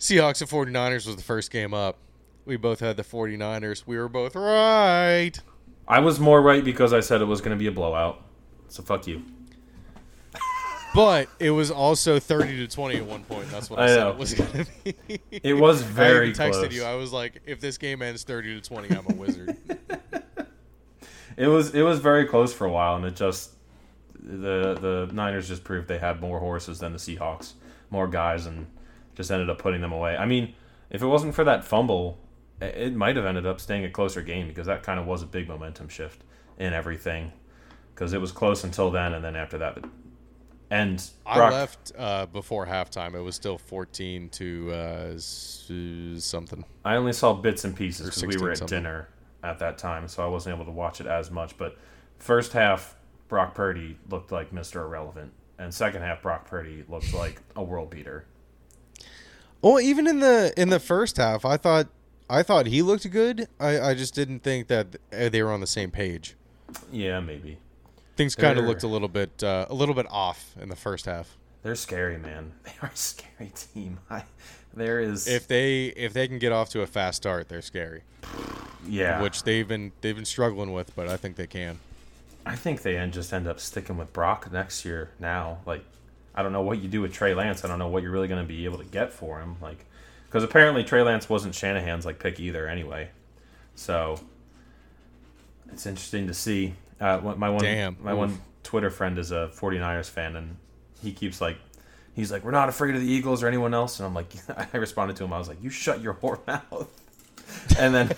[0.00, 1.98] Seahawks and 49ers was the first game up.
[2.44, 3.84] We both had the 49ers.
[3.86, 5.32] We were both right.
[5.88, 8.22] I was more right because I said it was going to be a blowout.
[8.68, 9.22] So fuck you.
[10.96, 13.50] But it was also 30 to 20 at one point.
[13.50, 14.10] That's what I, I said know.
[14.10, 15.20] it was going to be.
[15.30, 16.40] It was very close.
[16.40, 16.74] I texted close.
[16.74, 16.84] you.
[16.84, 19.56] I was like, if this game ends 30 to 20, I'm a wizard.
[21.36, 23.52] It was it was very close for a while, and it just
[24.18, 27.52] the the Niners just proved they had more horses than the Seahawks,
[27.90, 28.66] more guys, and
[29.14, 30.16] just ended up putting them away.
[30.16, 30.54] I mean,
[30.88, 32.18] if it wasn't for that fumble,
[32.60, 35.26] it might have ended up staying a closer game because that kind of was a
[35.26, 36.24] big momentum shift
[36.58, 37.32] in everything.
[37.94, 39.78] Because it was close until then, and then after that,
[40.70, 43.14] and I left uh, before halftime.
[43.14, 46.64] It was still 14 to uh, something.
[46.84, 48.78] I only saw bits and pieces because we were at something.
[48.78, 49.08] dinner
[49.42, 51.56] at that time, so I wasn't able to watch it as much.
[51.56, 51.76] But
[52.18, 52.96] first half,
[53.28, 54.82] Brock Purdy looked like Mr.
[54.82, 58.24] Irrelevant, and second half, Brock Purdy looked like a world beater.
[59.62, 61.88] Well, even in the in the first half, I thought
[62.28, 63.46] I thought he looked good.
[63.60, 66.36] I, I just didn't think that uh, they were on the same page.
[66.90, 67.58] Yeah, maybe
[68.16, 71.06] Things kind of looked a little bit uh, a little bit off in the first
[71.06, 71.36] half.
[71.62, 72.52] they're scary, man.
[72.64, 73.98] They are a scary team.
[74.10, 74.24] I,
[74.74, 78.02] there is, If they if they can get off to a fast start, they're scary.
[78.88, 81.78] yeah, Which they've been they've been struggling with, but I think they can.
[82.44, 85.10] I think they end, just end up sticking with Brock next year.
[85.18, 85.84] Now, like,
[86.34, 87.64] I don't know what you do with Trey Lance.
[87.64, 89.56] I don't know what you're really going to be able to get for him.
[89.60, 89.84] Like,
[90.26, 93.08] because apparently Trey Lance wasn't Shanahan's like pick either, anyway.
[93.74, 94.20] So
[95.72, 96.74] it's interesting to see.
[97.00, 97.96] Uh, my one, Damn.
[98.02, 98.18] my Oof.
[98.18, 100.56] one Twitter friend is a 49ers fan, and
[101.02, 101.58] he keeps like,
[102.14, 104.00] he's like, we're not afraid of the Eagles or anyone else.
[104.00, 104.28] And I'm like,
[104.74, 105.32] I responded to him.
[105.32, 106.88] I was like, you shut your whore mouth.
[107.78, 108.12] And then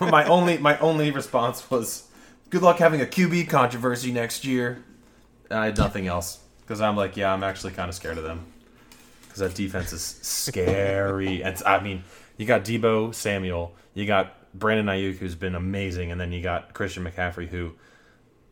[0.10, 2.08] my only my only response was,
[2.48, 4.82] "Good luck having a QB controversy next year."
[5.50, 8.24] And I had nothing else because I'm like, yeah, I'm actually kind of scared of
[8.24, 8.46] them
[9.24, 11.42] because that defense is scary.
[11.42, 12.04] and I mean,
[12.38, 16.72] you got Deebo Samuel, you got Brandon Aiyuk, who's been amazing, and then you got
[16.72, 17.72] Christian McCaffrey, who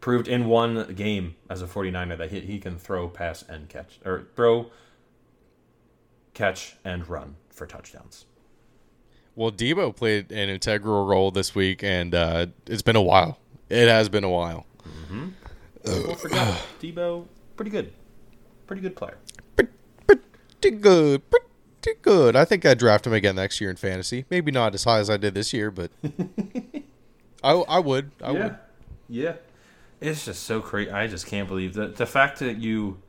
[0.00, 3.98] proved in one game as a 49er that he, he can throw, pass, and catch,
[4.04, 4.70] or throw,
[6.34, 8.24] catch, and run for touchdowns.
[9.36, 13.38] Well, Deebo played an integral role this week, and uh, it's been a while.
[13.68, 14.66] It has been a while.
[15.84, 17.92] People forgot Deebo, pretty good,
[18.66, 19.16] pretty good player.
[19.56, 21.22] Pretty good.
[21.30, 22.36] Pretty good.
[22.36, 24.26] I think I'd draft him again next year in fantasy.
[24.28, 25.90] Maybe not as high as I did this year, but
[27.42, 28.10] I, I would.
[28.22, 28.56] I yeah, would.
[29.08, 29.32] yeah.
[30.00, 30.90] It's just so crazy.
[30.90, 33.00] I just can't believe that the fact that you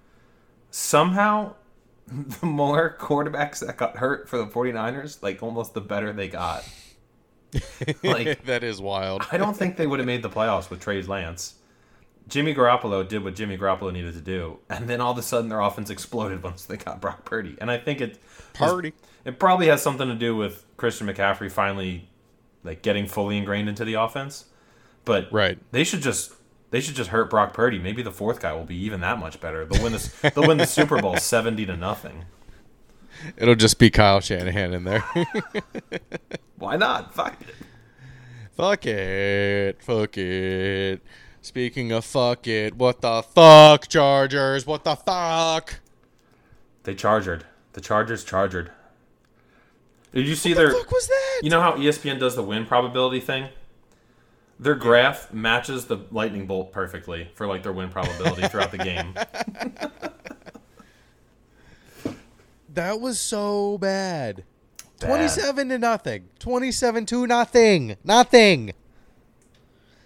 [0.69, 1.53] somehow
[2.07, 6.63] the more quarterbacks that got hurt for the 49ers, like almost the better they got.
[8.03, 9.25] Like- that is wild.
[9.31, 11.55] I don't think they would have made the playoffs with Trey Lance.
[12.27, 15.49] Jimmy Garoppolo did what Jimmy Garoppolo needed to do, and then all of a sudden
[15.49, 17.57] their offense exploded once they got Brock Purdy.
[17.59, 18.19] And I think it
[18.53, 18.93] Party.
[19.25, 22.07] it probably has something to do with Christian McCaffrey finally
[22.63, 24.45] like getting fully ingrained into the offense.
[25.03, 25.57] But Right.
[25.71, 26.31] they should just
[26.71, 27.77] they should just hurt Brock Purdy.
[27.79, 29.63] Maybe the fourth guy will be even that much better.
[29.65, 30.07] They'll win this.
[30.21, 32.25] they'll win the Super Bowl seventy to nothing.
[33.37, 35.03] It'll just be Kyle Shanahan in there.
[36.57, 37.13] Why not?
[37.13, 37.55] Fuck it.
[38.55, 39.83] fuck it.
[39.83, 41.01] Fuck it.
[41.43, 44.65] Speaking of fuck it, what the fuck, Chargers?
[44.65, 45.79] What the fuck?
[46.83, 47.45] They chargered.
[47.73, 48.71] The Chargers chargered.
[50.13, 50.67] Did you see What their?
[50.69, 51.39] the fuck was that?
[51.43, 53.49] You know how ESPN does the win probability thing?
[54.61, 59.15] Their graph matches the lightning bolt perfectly for like their win probability throughout the game.
[62.73, 64.45] That was so bad.
[64.99, 65.07] Bad.
[65.07, 66.29] 27 to nothing.
[66.39, 67.97] 27 to nothing.
[68.03, 68.71] Nothing.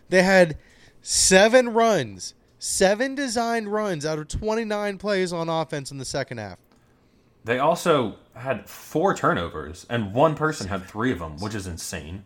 [0.10, 0.58] They had
[1.02, 6.58] seven runs, seven designed runs out of 29 plays on offense in the second half.
[7.44, 12.26] They also had four turnovers, and one person had three of them, which is insane.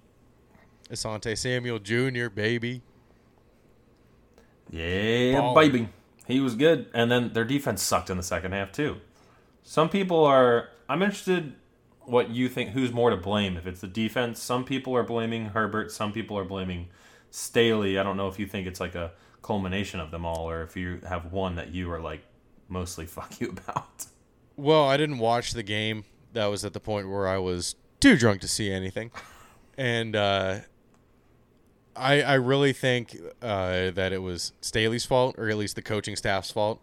[0.92, 2.82] Asante Samuel Jr., baby.
[4.72, 5.90] Yeah, baby.
[6.28, 6.88] He was good.
[6.94, 8.98] And then their defense sucked in the second half, too.
[9.64, 10.70] Some people are.
[10.88, 11.54] I'm interested
[12.10, 14.42] what you think who's more to blame if it's the defense.
[14.42, 16.88] Some people are blaming Herbert, some people are blaming
[17.30, 18.00] Staley.
[18.00, 19.12] I don't know if you think it's like a
[19.42, 22.22] culmination of them all or if you have one that you are like
[22.68, 24.08] mostly fuck you about.
[24.56, 26.06] Well, I didn't watch the game.
[26.34, 29.12] That was at the point where I was too drunk to see anything.
[29.78, 30.60] And uh,
[32.00, 36.16] I, I really think uh, that it was Staley's fault, or at least the coaching
[36.16, 36.80] staff's fault.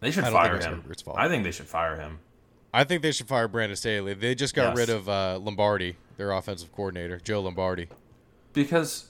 [0.00, 0.80] They should I don't think fire him.
[0.82, 1.16] Herbert's fault.
[1.18, 2.18] I think they should fire him.
[2.74, 4.12] I think they should fire Brandon Staley.
[4.14, 4.76] They just got Yes.
[4.76, 7.88] rid of uh, Lombardi, their offensive coordinator, Joe Lombardi.
[8.52, 9.06] because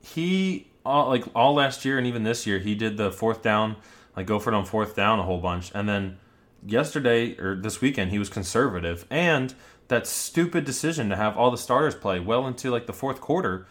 [0.00, 3.74] he all, like all last year and even this year he did the fourth down
[4.16, 6.16] like go for it on fourth down a whole bunch and then
[6.64, 9.54] yesterday or this weekend he was conservative and
[9.88, 13.66] that stupid decision to have all the starters play well into like the fourth quarter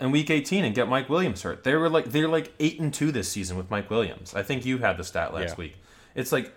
[0.00, 1.64] in week 18 and get Mike Williams hurt.
[1.64, 4.34] They were like they're like 8 and 2 this season with Mike Williams.
[4.34, 5.54] I think you had the stat last Yeah.
[5.56, 5.76] week.
[6.14, 6.54] It's like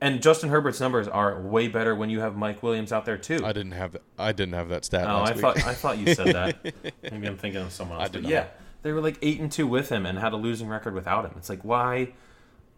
[0.00, 3.40] and Justin Herbert's numbers are way better when you have Mike Williams out there too.
[3.44, 4.02] I didn't have that.
[4.18, 5.08] I didn't have that stat.
[5.08, 5.40] Oh, last I week.
[5.40, 6.74] thought I thought you said that.
[7.10, 8.10] Maybe I'm thinking of someone else.
[8.10, 8.46] I did yeah,
[8.82, 11.32] they were like eight and two with him and had a losing record without him.
[11.36, 12.12] It's like why,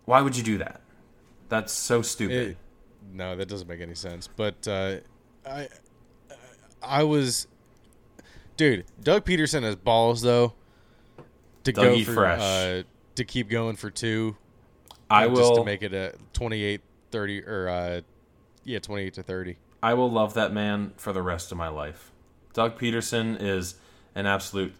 [0.04, 0.80] why would you do that?
[1.48, 2.48] That's so stupid.
[2.50, 2.56] It-
[3.12, 4.28] no, that doesn't make any sense.
[4.28, 4.96] But uh,
[5.48, 5.68] I,
[6.82, 7.46] I was,
[8.56, 8.84] dude.
[9.02, 10.54] Doug Pederson has balls though
[11.64, 12.40] to Dougie go for Fresh.
[12.40, 12.82] uh,
[13.16, 14.36] to keep going for two.
[15.10, 15.36] I will.
[15.36, 16.80] just to make it a 28
[17.10, 18.00] 30 or uh,
[18.64, 19.56] yeah, 28 to 30.
[19.82, 22.10] I will love that man for the rest of my life.
[22.52, 23.76] Doug Pederson is
[24.14, 24.74] an absolute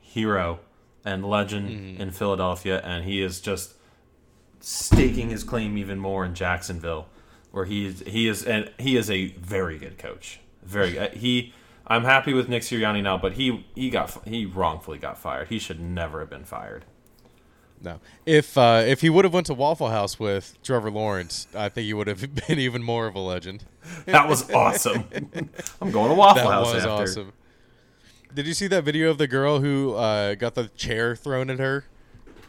[0.00, 0.60] hero
[1.04, 2.02] and legend Mm-hmm.
[2.02, 3.74] in Philadelphia, and he is just
[4.60, 7.06] staking his claim even more in Jacksonville,
[7.52, 10.40] where he is he is and he is a very good coach.
[10.62, 11.54] Very uh, he.
[11.88, 15.48] I'm happy with Nick Sirianni now, but he he got he wrongfully got fired.
[15.48, 16.84] He should never have been fired.
[17.80, 21.68] No, if uh, if he would have went to Waffle House with Trevor Lawrence, I
[21.68, 23.64] think he would have been even more of a legend.
[24.06, 25.04] That was awesome.
[25.80, 27.02] I'm going to Waffle That House That was after.
[27.22, 27.32] awesome.
[28.34, 31.58] Did you see that video of the girl who uh, got the chair thrown at
[31.60, 31.84] her,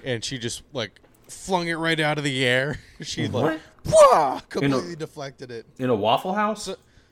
[0.03, 2.79] and she just like flung it right out of the air?
[3.01, 5.65] She like "Wah!" completely deflected it.
[5.77, 6.69] In a Waffle House?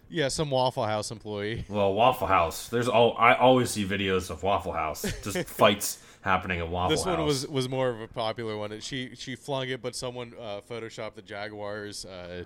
[0.09, 1.65] Yeah, some Waffle House employee.
[1.67, 2.69] Well, Waffle House.
[2.69, 7.03] There's all I always see videos of Waffle House, just fights happening at Waffle This
[7.03, 7.13] House.
[7.13, 8.79] This one was was more of a popular one.
[8.79, 12.43] She she flung it, but someone uh, photoshopped the Jaguars uh,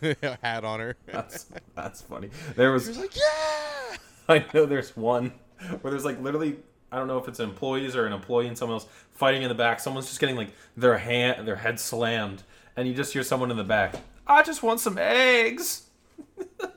[0.42, 0.96] hat on her.
[1.06, 2.30] that's that's funny.
[2.54, 3.96] There was was like, "Yeah!"
[4.28, 5.32] I know there's one
[5.80, 6.56] where there's like literally
[6.92, 9.54] I don't know if it's employees or an employee and someone else fighting in the
[9.54, 9.80] back.
[9.80, 12.42] Someone's just getting like their hand their head slammed,
[12.76, 13.96] and you just hear someone in the back.
[14.26, 15.85] I just want some eggs.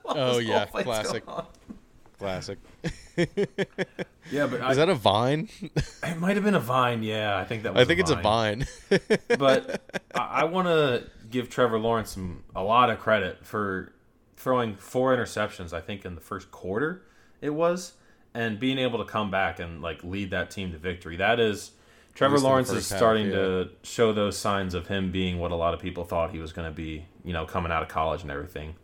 [0.06, 1.24] Oh, yeah, classic.
[2.18, 2.58] Classic.
[4.30, 5.48] Yeah, but I, Is that a vine?
[5.62, 7.02] it might have been a vine.
[7.02, 7.74] Yeah, I think that.
[7.74, 8.66] was I think it's a vine.
[9.38, 13.92] but I, I want to give Trevor Lawrence some, a lot of credit for
[14.36, 15.72] throwing four interceptions.
[15.72, 17.02] I think in the first quarter
[17.40, 17.94] it was,
[18.34, 21.16] and being able to come back and like lead that team to victory.
[21.16, 21.72] That is
[22.14, 23.34] Trevor least in the Lawrence is first half, starting yeah.
[23.34, 26.52] to show those signs of him being what a lot of people thought he was
[26.52, 27.04] going to be.
[27.24, 28.76] You know, coming out of college and everything.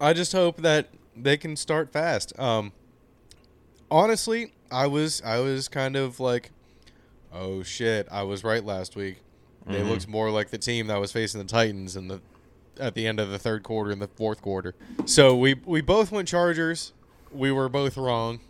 [0.00, 2.38] I just hope that they can start fast.
[2.38, 2.72] Um,
[3.90, 6.50] honestly, I was I was kind of like,
[7.32, 9.18] oh shit, I was right last week.
[9.66, 9.88] They Mm-hmm.
[9.88, 12.20] looked more like the team that was facing the Titans in the
[12.78, 14.74] at the end of the third quarter and the fourth quarter.
[15.06, 16.92] So we we both went Chargers.
[17.32, 18.40] We were both wrong.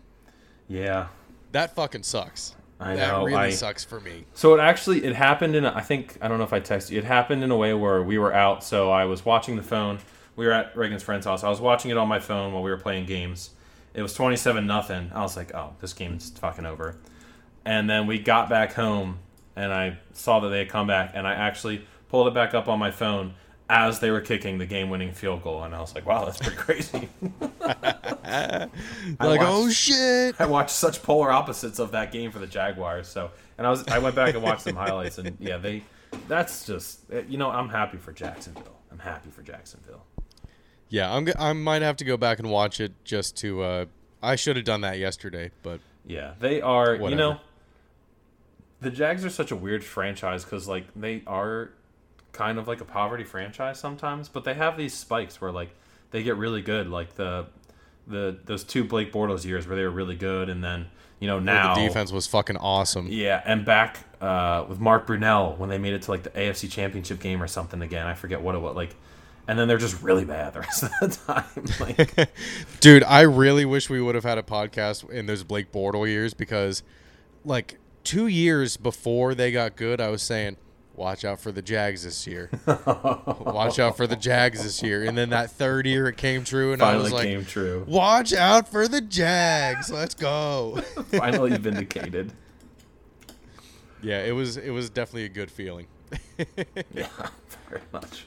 [0.67, 1.07] Yeah.
[1.53, 2.55] That fucking sucks.
[2.79, 4.25] I that know, really I- sucks for me.
[4.35, 6.91] So it actually it happened in a, I think I don't know if I texted
[6.91, 6.99] you.
[6.99, 9.97] It happened in a way where we were out, so I was watching the phone.
[10.37, 11.43] We were at Reagan's friend's house.
[11.43, 13.49] I was watching it on my phone while we were playing games.
[13.93, 15.11] It was twenty seven nothing.
[15.13, 16.95] I was like, oh, this game's fucking over.
[17.65, 19.19] And then we got back home,
[19.55, 22.69] and I saw that they had come back, and I actually pulled it back up
[22.69, 23.33] on my phone
[23.69, 26.37] as they were kicking the game winning field goal, and I was like, wow, that's
[26.37, 27.09] pretty crazy.
[29.19, 30.35] Like, watched- oh shit.
[30.39, 33.07] I watched such polar opposites of that game for the Jaguars.
[33.07, 35.83] So, and I was I went back and watched some highlights, and yeah, they.
[36.27, 38.77] That's just you know I'm happy for Jacksonville.
[38.91, 40.03] I'm happy for Jacksonville.
[40.89, 41.25] Yeah, I'm.
[41.25, 43.61] g- I might have to go back and watch it just to.
[43.61, 43.85] Uh,
[44.21, 46.95] I should have done that yesterday, but Yeah, they are.
[46.95, 47.39] You know,
[48.81, 51.71] the Jags are such a weird franchise because like they are
[52.31, 55.69] kind of like a poverty franchise sometimes, but they have these spikes where like
[56.11, 56.87] they get really good.
[56.89, 57.47] Like the
[58.07, 60.87] the those two Blake Bortles years where they were really good, and then
[61.19, 63.07] you know Where now the defense was fucking awesome.
[63.09, 66.71] Yeah, and back uh, with Mark Brunell when they made it to like the AFC
[66.71, 68.07] Championship game or something again.
[68.07, 68.95] I forget what it was like,
[69.47, 71.43] and then they're just really bad the rest of the time.
[71.79, 72.29] Like,
[72.79, 76.33] Dude, I really wish we would have had a podcast in those Blake Bortle years
[76.33, 76.83] because,
[77.45, 80.57] like, two years before they got good, I was saying,
[80.95, 82.49] watch out for the Jags this year.
[82.65, 85.03] watch out for the Jags this year.
[85.03, 87.85] And then that third year it came true, and I finally was like, came true.
[87.87, 89.89] watch out for the Jags.
[89.91, 90.81] Let's go.
[91.11, 92.33] finally vindicated.
[94.01, 95.87] yeah, it was it was definitely a good feeling.
[96.93, 97.07] Yeah,
[97.69, 98.25] very much.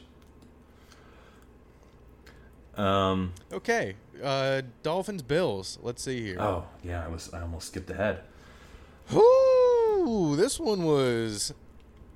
[2.77, 3.33] Um.
[3.53, 5.79] Okay, uh, Dolphins Bills.
[5.83, 6.41] Let's see here.
[6.41, 7.33] Oh yeah, I was.
[7.33, 8.21] I almost skipped ahead.
[9.12, 11.53] Ooh, this one was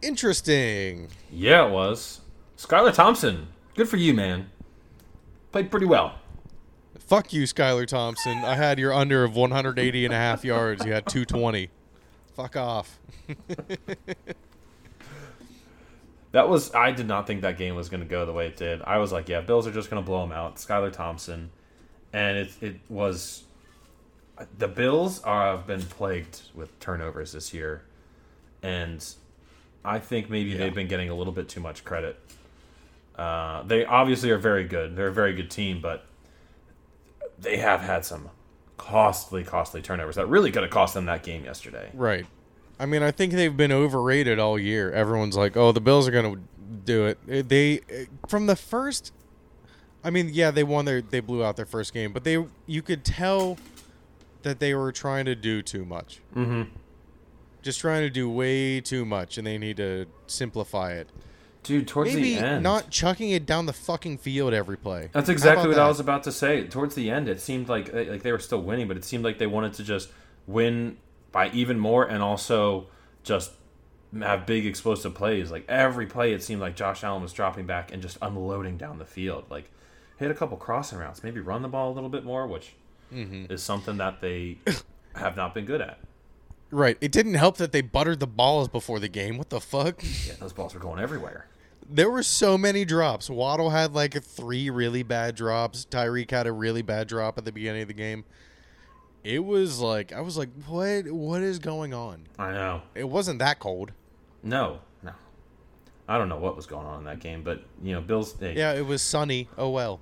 [0.03, 1.09] interesting.
[1.31, 2.21] Yeah, it was.
[2.57, 3.49] Skylar Thompson.
[3.75, 4.51] Good for you, man.
[5.51, 6.15] Played pretty well.
[6.99, 8.39] Fuck you, Skylar Thompson.
[8.39, 10.85] I had your under of 180 and a half yards.
[10.85, 11.69] You had 220.
[12.35, 12.99] Fuck off.
[16.35, 16.75] That was.
[16.75, 18.83] I did not think that game was going to go the way it did.
[18.83, 20.57] I was like, yeah, Bills are just going to blow them out.
[20.57, 21.51] Skylar Thompson,
[22.13, 23.45] and it it was.
[24.59, 27.85] The Bills are, have been plagued with turnovers this year,
[28.65, 29.07] and
[29.85, 30.59] I think maybe Yeah.
[30.59, 32.19] they've been getting a little bit too much credit.
[33.15, 34.97] Uh, they obviously are very good.
[34.97, 36.05] They're a very good team, but
[37.39, 38.29] they have had some
[38.77, 41.91] costly, costly turnovers that really could have cost them that game yesterday.
[41.95, 42.27] Right.
[42.79, 44.93] I mean, I think they've been overrated all year.
[44.93, 46.41] Everyone's like, "Oh, the Bills are going to
[46.85, 47.81] do it." Uh, They
[48.29, 49.13] from the first
[50.05, 52.83] I mean, yeah, they won their they blew out their first game, but they you
[52.83, 53.57] could tell
[54.43, 56.21] that they were trying to do too much.
[56.37, 56.65] Mm-hmm.
[57.63, 61.09] Just trying to do way too much and they need to simplify it.
[61.63, 65.09] Dude, towards Maybe the end, not chucking it down the fucking field every play.
[65.13, 66.67] That's exactly what I was about to say.
[66.67, 69.39] Towards the end, it seemed like like they were still winning, but it seemed like
[69.39, 70.11] they wanted to just
[70.47, 70.99] win
[71.35, 72.87] by even more, and also
[73.25, 73.51] just
[74.19, 75.51] have big explosive plays.
[75.51, 78.99] Like every play, it seemed like Josh Allen was dropping back and just unloading down
[78.99, 79.45] the field.
[79.51, 79.71] Like
[80.17, 82.73] hit a couple crossing routes, maybe run the ball a little bit more, which
[83.13, 83.53] Mm-hmm.
[83.53, 84.59] is something that they
[85.15, 85.99] have not been good at.
[86.71, 86.97] Right.
[87.01, 89.37] It didn't help that they buttered the balls before the game.
[89.39, 90.03] What the fuck?
[90.27, 91.47] Yeah, those balls were going everywhere.
[91.89, 93.29] There were so many drops.
[93.31, 95.87] Waddle had like three really bad drops.
[95.89, 98.25] Tyreek had a really bad drop at the beginning of the game.
[99.25, 101.11] It was like I was like, what?
[101.11, 102.27] What is going on?
[102.39, 102.83] I know.
[102.95, 103.93] It wasn't that cold.
[104.43, 105.13] No, no.
[106.07, 108.35] I don't know what was going on in that game, but you know, Bills.
[108.35, 109.49] They, Yeah, it was sunny.
[109.57, 110.01] Oh well.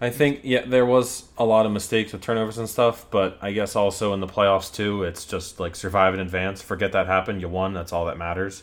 [0.00, 3.50] I think yeah, there was a lot of mistakes with turnovers and stuff, but I
[3.52, 6.60] guess also in the playoffs too, it's just like survive in advance.
[6.62, 7.40] Forget that happened.
[7.40, 7.72] You won.
[7.72, 8.62] That's all that matters.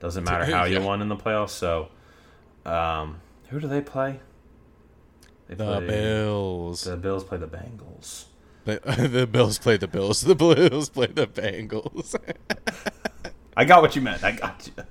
[0.00, 0.84] Doesn't matter how you Yeah.
[0.84, 1.50] won in the playoffs.
[1.50, 1.88] So,
[2.64, 4.20] um, who do they play?
[5.46, 6.84] They The Bills.
[6.84, 8.24] The Bills play the Bengals.
[8.64, 10.22] But the Bills played the Bills.
[10.22, 12.14] The Bills played the Bengals.
[13.56, 14.22] I got what you meant.
[14.24, 14.84] I got you.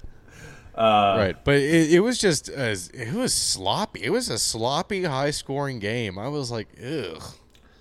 [0.75, 4.03] Uh, right, but it, it was just as it was sloppy.
[4.03, 6.17] It was a sloppy, high-scoring game.
[6.17, 7.21] I was like, ugh.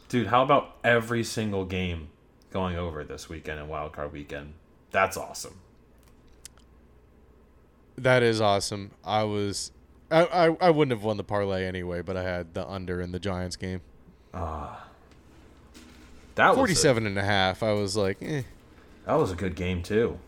[0.08, 2.08] Dude, how about every single game
[2.50, 4.54] going over this weekend and Wild Card Weekend?
[4.90, 5.60] That's awesome.
[7.96, 8.90] That is awesome.
[9.04, 9.70] I was,
[10.10, 13.12] I, I, I wouldn't have won the parlay anyway, but I had the under in
[13.12, 13.82] the Giants game.
[16.36, 17.62] That was a- 47 and a half.
[17.62, 18.42] I was like, eh.
[19.06, 20.18] that was a good game too.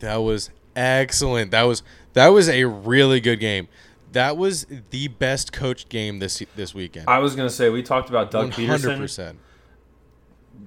[0.00, 1.50] That was excellent.
[1.50, 1.82] That was
[2.14, 3.68] that was a really good game.
[4.12, 7.08] That was the best coached game this this weekend.
[7.08, 8.98] I was gonna say we talked about Doug Pederson.
[8.98, 9.38] percent.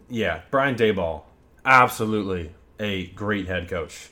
[0.09, 1.23] Yeah, Brian Daboll,
[1.65, 4.09] absolutely a great head coach.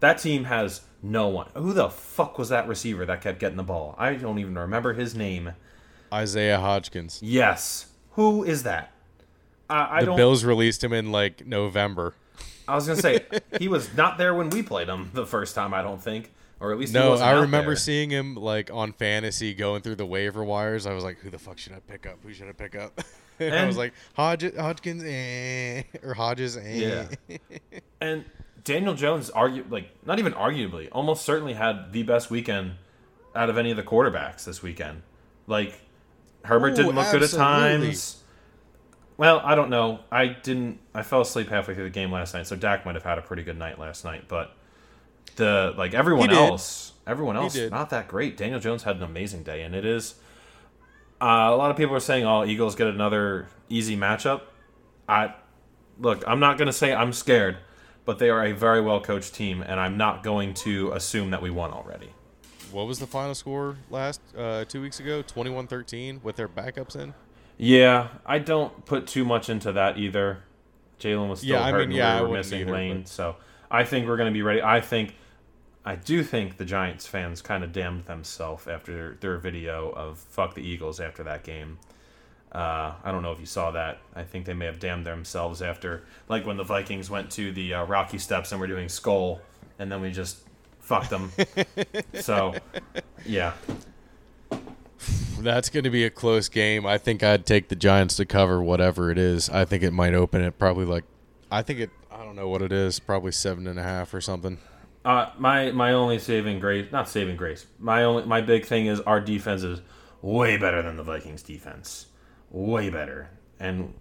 [0.00, 1.48] That team has no one.
[1.54, 3.94] Who the fuck was that receiver that kept getting the ball?
[3.98, 5.52] I don't even remember his name.
[6.12, 7.18] Isaiah Hodgins.
[7.20, 8.92] Yes, who is that?
[9.68, 10.14] I, I The.
[10.14, 12.14] Bills released him in like November.
[12.66, 13.24] I was gonna say
[13.58, 15.72] he was not there when we played him the first time.
[15.72, 17.76] I don't think, or at least he No, I remember there.
[17.76, 20.86] seeing him like on fantasy going through the waiver wires.
[20.86, 22.18] I was like, "Who the fuck should I pick up?
[22.22, 23.00] Who should I pick up?"
[23.38, 27.06] and I was like, Hodge, Hodgkins, eh, or Hodges, eh.
[27.28, 27.38] Yeah.
[28.00, 28.24] And
[28.64, 32.72] Daniel Jones, argue like not even arguably, almost certainly had the best weekend
[33.34, 35.02] out of any of the quarterbacks this weekend.
[35.46, 35.80] Like
[36.44, 38.22] Herbert Ooh, didn't look good at times.
[39.18, 39.98] Well, I don't know.
[40.10, 40.78] I didn't.
[40.94, 43.22] I fell asleep halfway through the game last night, so Dak might have had a
[43.22, 44.24] pretty good night last night.
[44.28, 44.56] But
[45.34, 48.36] the like everyone else, everyone else, not that great.
[48.36, 50.14] Daniel Jones had an amazing day, and it is.
[51.20, 54.42] Uh, a lot of people are saying, "Oh, Eagles get another easy matchup."
[55.08, 55.34] I
[55.98, 56.22] look.
[56.26, 57.58] I'm not going to say I'm scared,
[58.04, 61.42] but they are a very well coached team, and I'm not going to assume that
[61.42, 62.10] we won already.
[62.70, 65.22] What was the final score last uh, two weeks ago?
[65.22, 67.14] 21-13 with their backups in.
[67.58, 70.44] Yeah, I don't put too much into that either.
[71.00, 73.08] Jalen was still Yeah, I hurt mean, and yeah, we were missing either, Lane, but-
[73.08, 73.36] so
[73.70, 74.62] I think we're going to be ready.
[74.62, 75.14] I think,
[75.84, 80.54] I do think the Giants fans kind of damned themselves after their video of "fuck
[80.54, 81.78] the Eagles" after that game.
[82.50, 83.98] Uh, I don't know if you saw that.
[84.14, 87.74] I think they may have damned themselves after, like when the Vikings went to the
[87.74, 89.40] uh, Rocky Steps and were doing skull,
[89.78, 90.38] and then we just
[90.80, 91.30] fucked them.
[92.20, 92.54] so,
[93.26, 93.52] yeah,
[95.40, 96.84] That's going to be a close game.
[96.86, 99.48] I think I'd take the Giants to cover whatever it is.
[99.48, 101.04] I think it might open it probably like,
[101.50, 101.90] I think it.
[102.10, 102.98] I don't know what it is.
[102.98, 104.58] Probably seven and a half or something.
[105.04, 107.66] Uh, my my only saving grace, not saving grace.
[107.78, 109.80] My only my big thing is our defense is
[110.20, 112.06] way better than the Vikings defense,
[112.50, 113.30] way better.
[113.60, 113.94] And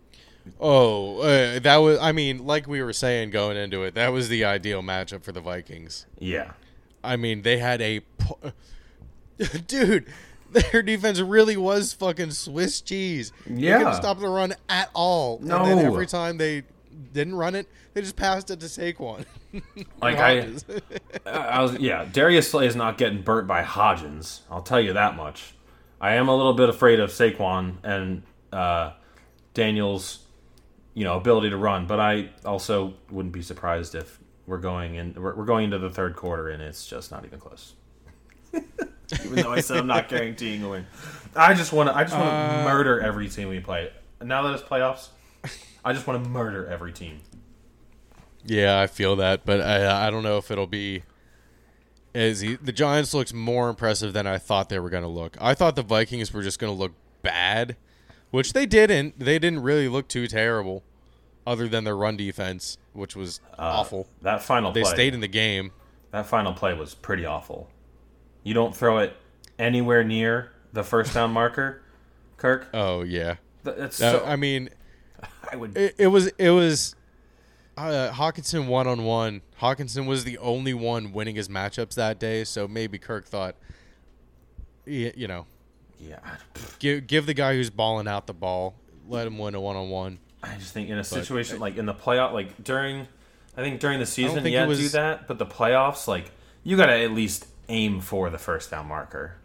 [0.59, 1.99] Oh, uh, that was.
[1.99, 5.31] I mean, like we were saying going into it, that was the ideal matchup for
[5.31, 6.05] the Vikings.
[6.17, 6.53] yeah,
[7.03, 8.01] I mean, they had a
[9.67, 10.07] dude.
[10.51, 13.31] Their defense really was fucking Swiss cheese.
[13.45, 13.77] They Yeah.
[13.79, 15.39] couldn't stop the run at all.
[15.41, 15.57] No.
[15.57, 16.63] And then every time they
[17.13, 19.25] didn't run it, they just passed it to Saquon.
[20.01, 20.47] like I,
[21.25, 22.05] I was yeah.
[22.11, 24.41] Darius Slay is not getting burnt by Hodgins.
[24.49, 25.53] I'll tell you that much.
[25.99, 28.21] I am a little bit afraid of Saquon and
[28.53, 28.93] uh,
[29.53, 30.19] Daniels,
[30.93, 35.13] you know, ability to run, but I also wouldn't be surprised if we're going in.
[35.15, 37.73] We're, we're going into the third quarter and it's just not even close.
[39.23, 40.85] even though I said I'm not guaranteeing a win,
[41.35, 41.95] I just want to.
[41.95, 43.91] I just want to Uh, murder every team we play.
[44.21, 45.09] Now that it's playoffs,
[45.85, 47.21] I just want to murder every team.
[48.45, 51.03] Yeah, I feel that, but I I don't know if it'll be
[52.15, 55.37] as e- the Giants looked more impressive than I thought they were going to look.
[55.39, 57.75] I thought the Vikings were just going to look bad,
[58.31, 59.19] which they didn't.
[59.19, 60.83] They didn't really look too terrible,
[61.45, 64.07] other than their run defense, which was awful.
[64.21, 64.91] That final They play.
[64.93, 65.71] stayed in the game.
[66.11, 67.69] That final play was pretty awful.
[68.47, 69.13] You don't throw it
[69.59, 71.81] anywhere near the first down marker,
[72.37, 72.69] Kirk.
[72.73, 73.35] Oh yeah,
[73.65, 74.69] Th- That's Uh, so, I mean,
[75.51, 75.75] I would.
[75.75, 76.95] it, it was it was
[77.75, 79.41] uh, Hockenson one on one.
[79.59, 83.55] Hockenson was the only one winning his matchups that day, so maybe Kirk thought,
[84.85, 85.45] you know,
[85.99, 86.19] yeah,
[86.79, 88.75] give give the guy who's balling out the ball,
[89.09, 90.19] let him win a one on one.
[90.41, 93.09] I just think in a situation like in the playoff, like during,
[93.57, 95.27] I think during the season, yeah, was- do that.
[95.27, 96.31] But the playoffs, like
[96.63, 99.35] you got to at least aim for the first down marker.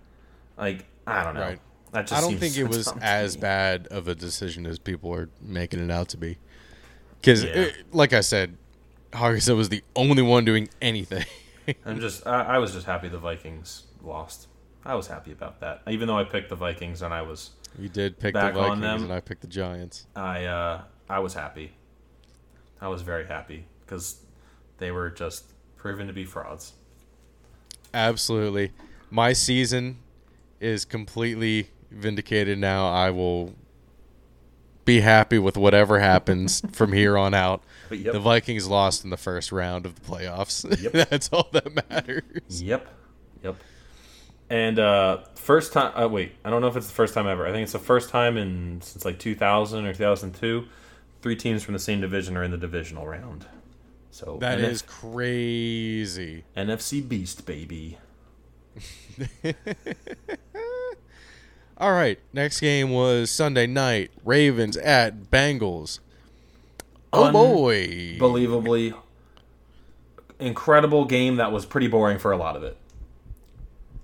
[0.57, 1.41] Like I don't know.
[1.41, 1.61] Right.
[1.93, 5.29] That just I don't think it was as bad of a decision as people are
[5.41, 6.39] making it out to be.
[7.21, 7.69] Because, Yeah.
[7.93, 8.57] like I said,
[9.13, 11.25] Hockenson was the only one doing anything.
[11.87, 12.27] I'm just.
[12.27, 14.49] I, I was just happy the Vikings lost.
[14.85, 17.51] I was happy about that, even though I picked the Vikings and I was.
[17.79, 19.05] you did pick the Vikings, them.
[19.05, 20.07] and I picked the Giants.
[20.17, 21.73] I uh, I was happy.
[22.81, 24.17] I was very happy because
[24.79, 26.73] they were just proven to be frauds.
[27.95, 28.73] Absolutely.
[29.11, 29.99] My season
[30.61, 32.89] is completely vindicated now.
[32.89, 33.55] I will
[34.85, 37.63] be happy with whatever happens from here on out.
[37.91, 38.13] Yep.
[38.13, 40.65] The Vikings lost in the first round of the playoffs.
[40.83, 40.93] Yep.
[41.11, 42.63] That's all that matters.
[42.63, 42.89] Yep,
[43.43, 43.57] yep.
[44.49, 45.93] And uh, first time.
[45.95, 47.47] Uh, wait, I don't know if it's the first time ever.
[47.47, 50.65] I think it's the first time in since like 2000 or 2002.
[51.21, 53.47] Three teams from the same division are in the divisional round.
[54.13, 56.45] So That NF- is crazy.
[56.57, 57.99] NFC Beast, baby.
[61.79, 64.11] All right, next game was Sunday night.
[64.25, 65.99] Ravens at Bengals.
[67.13, 68.13] Oh boy.
[68.13, 68.95] Unbelievably
[70.39, 72.77] incredible game that was pretty boring for a lot of it.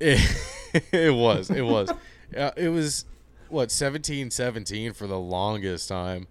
[0.01, 1.51] It, it was.
[1.51, 1.91] It was.
[2.37, 3.07] Uh, it was
[3.49, 6.27] what 17-17 for the longest time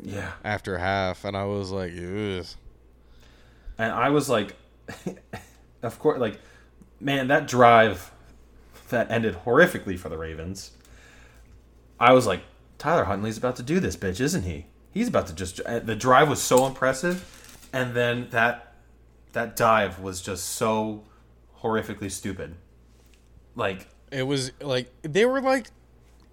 [0.00, 0.32] Yeah.
[0.42, 2.46] after half and I was like, Ugh.
[3.78, 4.56] And I was like,
[5.82, 6.40] of course, like,
[7.00, 8.10] man, that drive
[8.90, 10.72] that ended horrifically for the Ravens.
[11.98, 12.42] I was like,
[12.78, 14.66] Tyler Huntley's about to do this, bitch, isn't he?
[14.90, 15.60] He's about to just.
[15.60, 18.74] uh, The drive was so impressive, and then that
[19.32, 21.04] that dive was just so
[21.62, 22.56] horrifically stupid.
[23.54, 25.68] Like, It was like they were like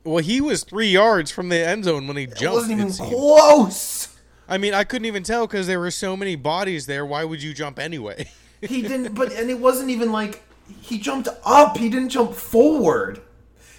[0.05, 2.41] well, he was 3 yards from the end zone when he jumped.
[2.41, 4.17] it wasn't even it close.
[4.49, 7.05] I mean, I couldn't even tell cuz there were so many bodies there.
[7.05, 8.29] Why would you jump anyway?
[8.61, 10.43] He didn't, but and it wasn't even like
[10.81, 11.77] he jumped up.
[11.77, 13.21] He didn't jump forward.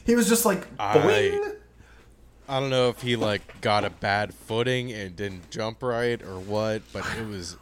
[0.06, 1.56] He was just like boing.
[2.48, 6.38] I don't know if he like got a bad footing and didn't jump right or
[6.40, 7.56] what, but it was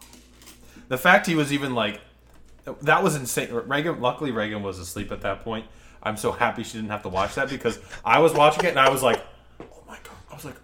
[0.88, 2.00] The fact he was even like
[2.82, 3.50] that was insane.
[3.52, 5.66] Reagan, luckily Reagan was asleep at that point.
[6.02, 8.78] I'm so happy she didn't have to watch that because I was watching it and
[8.78, 9.20] I was like,
[9.60, 10.56] "Oh my god!" I was like,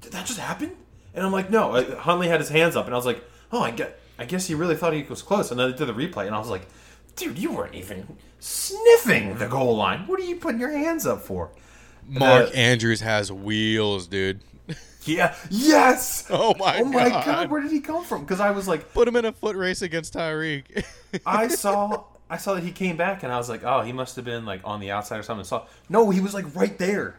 [0.00, 0.72] "Did that just happen?"
[1.18, 3.60] And I'm like, "No." Uh, Huntley had his hands up and I was like, "Oh,
[3.62, 4.00] I get.
[4.18, 6.34] I guess he really thought he was close." And then they did the replay and
[6.34, 6.66] I was like,
[7.16, 10.06] "Dude, you weren't even sniffing the goal line.
[10.06, 11.50] What are you putting your hands up for?"
[12.08, 14.40] Mark The- Andrews has wheels, dude.
[15.04, 15.34] Yeah.
[15.48, 16.26] Yes.
[16.28, 17.24] Oh my oh my God.
[17.24, 17.50] god.
[17.50, 18.22] Where did he come from?
[18.22, 20.84] Because I was like, Put him in a foot race against Tyreek.
[21.26, 24.16] I saw, I saw that he came back, and I was like, oh, he must
[24.16, 25.44] have been like on the outside or something.
[25.46, 27.18] Saw no, he was like right there,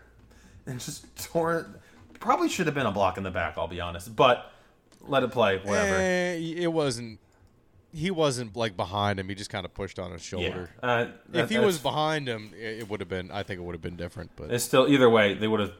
[0.68, 1.66] and just tore.
[2.20, 3.56] Probably should have been a block in the back.
[3.58, 4.52] I'll be honest, but
[5.02, 5.58] let it play.
[5.58, 5.96] Whatever.
[5.96, 7.20] Eh, it wasn't.
[7.92, 9.28] He wasn't like behind him.
[9.30, 10.40] He just kind of pushed on his yeah.
[10.40, 10.70] shoulder.
[10.84, 13.32] Uh, that- If he was behind him, it it would have been.
[13.32, 14.32] I think it would have been different.
[14.36, 15.34] But It's still either way.
[15.34, 15.74] They would have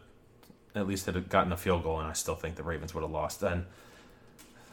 [0.76, 3.12] at least had gotten a field goal, and I still think the Ravens would have
[3.12, 3.44] lost.
[3.44, 3.66] And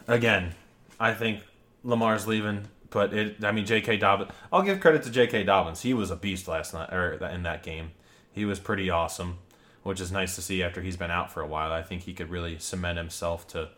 [0.07, 0.55] again,
[1.01, 1.43] I think
[1.85, 3.45] Lamar's leaving, but it.
[3.45, 3.97] I mean, J.K.
[3.99, 4.31] Dobbins.
[4.53, 5.45] I'll give credit to J.K.
[5.45, 5.83] Dobbins.
[5.83, 7.93] He was a beast last night, or in that game.
[8.33, 9.39] He was pretty awesome,
[9.87, 11.73] which is nice to see after he's been out for a while.
[11.73, 13.71] I think he could really cement himself to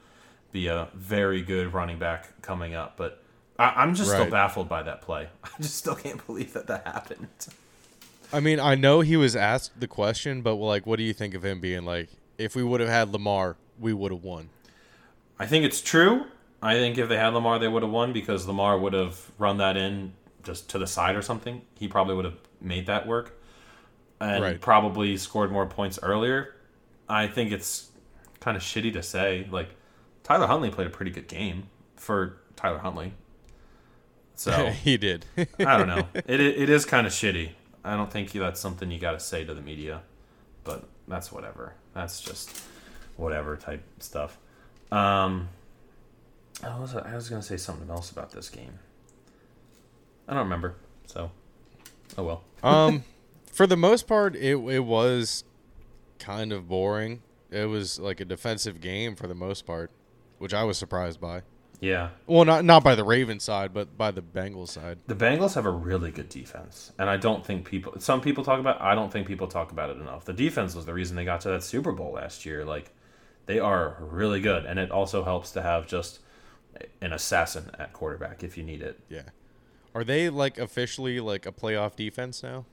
[0.50, 2.96] be a very good running back coming up.
[2.96, 3.22] But
[3.58, 5.28] I, I'm just still baffled by that play.
[5.44, 7.28] I just still can't believe that that happened.
[8.32, 11.34] I mean, I know he was asked the question, but like, what do you think
[11.34, 12.08] of him being like?
[12.38, 14.48] If we would have had Lamar, we would have won.
[15.38, 16.24] I think it's true.
[16.62, 19.58] I think if they had Lamar, they would have won because Lamar would have run
[19.58, 21.62] that in just to the side or something.
[21.74, 23.37] He probably would have made that work
[24.20, 24.60] and Right.
[24.60, 26.54] probably scored more points earlier.
[27.08, 27.90] I think it's
[28.40, 29.46] kind of shitty to say.
[29.50, 29.70] Like,
[30.24, 33.12] Tyler Huntley played a pretty good game for Tyler Huntley.
[34.34, 35.24] So, he did.
[35.58, 36.06] I don't know.
[36.14, 37.50] It, it, it is kind of shitty.
[37.84, 40.02] I don't think that's something you got to say to the media,
[40.64, 41.74] but that's whatever.
[41.94, 42.62] That's just
[43.16, 44.36] whatever type stuff.
[44.92, 45.48] Um,
[46.62, 48.78] I was I was gonna say something else about this game.
[50.26, 50.74] I don't remember.
[51.06, 51.30] So,
[52.16, 52.44] oh well.
[52.62, 53.04] um,
[53.58, 55.42] for the most part, it it was
[56.20, 57.22] kind of boring.
[57.50, 59.90] It was like a defensive game for the most part,
[60.38, 61.42] which I was surprised by.
[61.80, 64.98] Yeah, Well, not not by the Ravens side, but by the Bengals side.
[65.08, 67.98] the Bengals have a really good defense, and I don't think people.
[67.98, 68.80] Some people talk about.
[68.80, 70.24] I don't think people talk about it enough.
[70.24, 72.64] The defense was the reason they got to that Super Bowl last year.
[72.64, 72.92] Like,
[73.46, 76.20] they are really good, and it also helps to have just
[77.00, 79.00] an assassin at quarterback if you need it.
[79.08, 79.30] Yeah.
[79.96, 82.64] Are they like officially like a playoff defense now?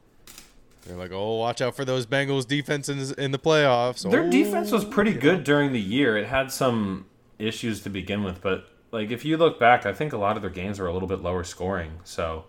[0.85, 4.09] They're like, oh, watch out for those Bengals defense in, in the playoffs.
[4.09, 6.15] Their Oh, defense was pretty you good during the year.
[6.17, 7.07] It had some
[7.39, 10.41] issues to begin with, but like if you look back, I think a lot of
[10.43, 11.93] their games were a little bit lower scoring.
[12.03, 12.45] So,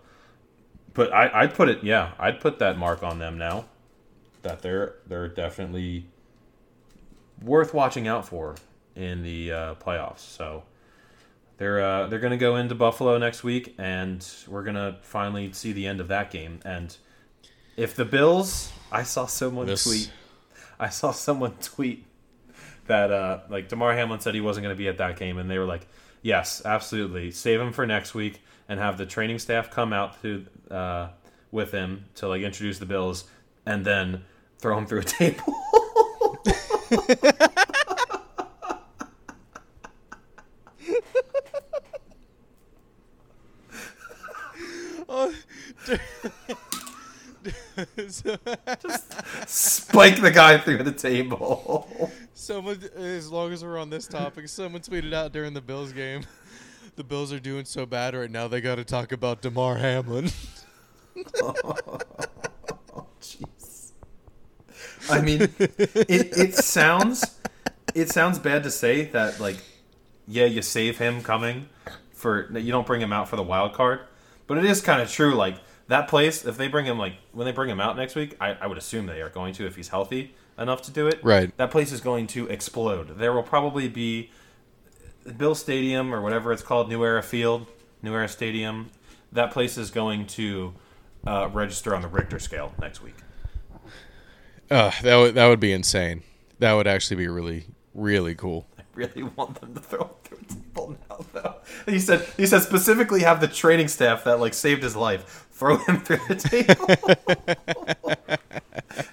[0.93, 3.65] but I, I'd put it, yeah, I'd put that mark on them now.
[4.43, 6.05] That they're they're definitely
[7.41, 8.55] worth watching out for
[8.95, 10.19] in the uh, playoffs.
[10.19, 10.63] So.
[11.57, 15.87] They're uh, they're gonna go into Buffalo next week, and we're gonna finally see the
[15.87, 16.59] end of that game.
[16.63, 16.95] And
[17.77, 20.11] if the Bills, I saw someone This- tweet
[20.79, 22.05] I saw someone tweet
[22.87, 25.49] that uh, like Damar Hamlin said he wasn't going to be at that game, and
[25.49, 25.87] they were like,
[26.21, 30.45] "Yes, absolutely, save him for next week, and have the training staff come out to
[30.71, 31.09] uh,
[31.51, 33.25] with him to like introduce the Bills,
[33.65, 34.23] and then
[34.59, 35.53] throw him through a table."
[45.09, 45.33] Oh,
[48.81, 52.11] Just spike the guy through the table.
[52.33, 56.23] someone, as long as we're on this topic, someone tweeted out during the Bills game,
[56.95, 58.47] the Bills are doing so bad right now.
[58.47, 60.25] They got to talk about Damar Hamlin.
[63.21, 63.91] Jeez.
[65.09, 67.37] I mean, it, it sounds
[67.95, 69.57] it sounds bad to say that like
[70.27, 71.67] yeah you save him coming
[72.11, 74.01] for you don't bring him out for the wild card,
[74.47, 75.33] but it is kind of true.
[75.33, 75.55] Like
[75.87, 78.51] that place, if they bring him like when they bring him out next week, I,
[78.53, 81.19] I would assume they are going to if he's healthy enough to do it.
[81.23, 81.55] Right.
[81.57, 83.17] That place is going to explode.
[83.17, 84.31] There will probably be
[85.37, 87.67] Bill Stadium or whatever it's called, New Era Field,
[88.01, 88.89] New Era Stadium.
[89.31, 90.73] That place is going to
[91.25, 93.15] uh, register on the Richter scale next week.
[94.69, 96.23] Uh, that would that would be insane.
[96.59, 98.67] That would actually be really really cool.
[98.77, 101.55] I really want them to throw him through a table now, though.
[101.85, 105.77] He said he said specifically have the training staff that like saved his life throw
[105.77, 106.87] him through the table,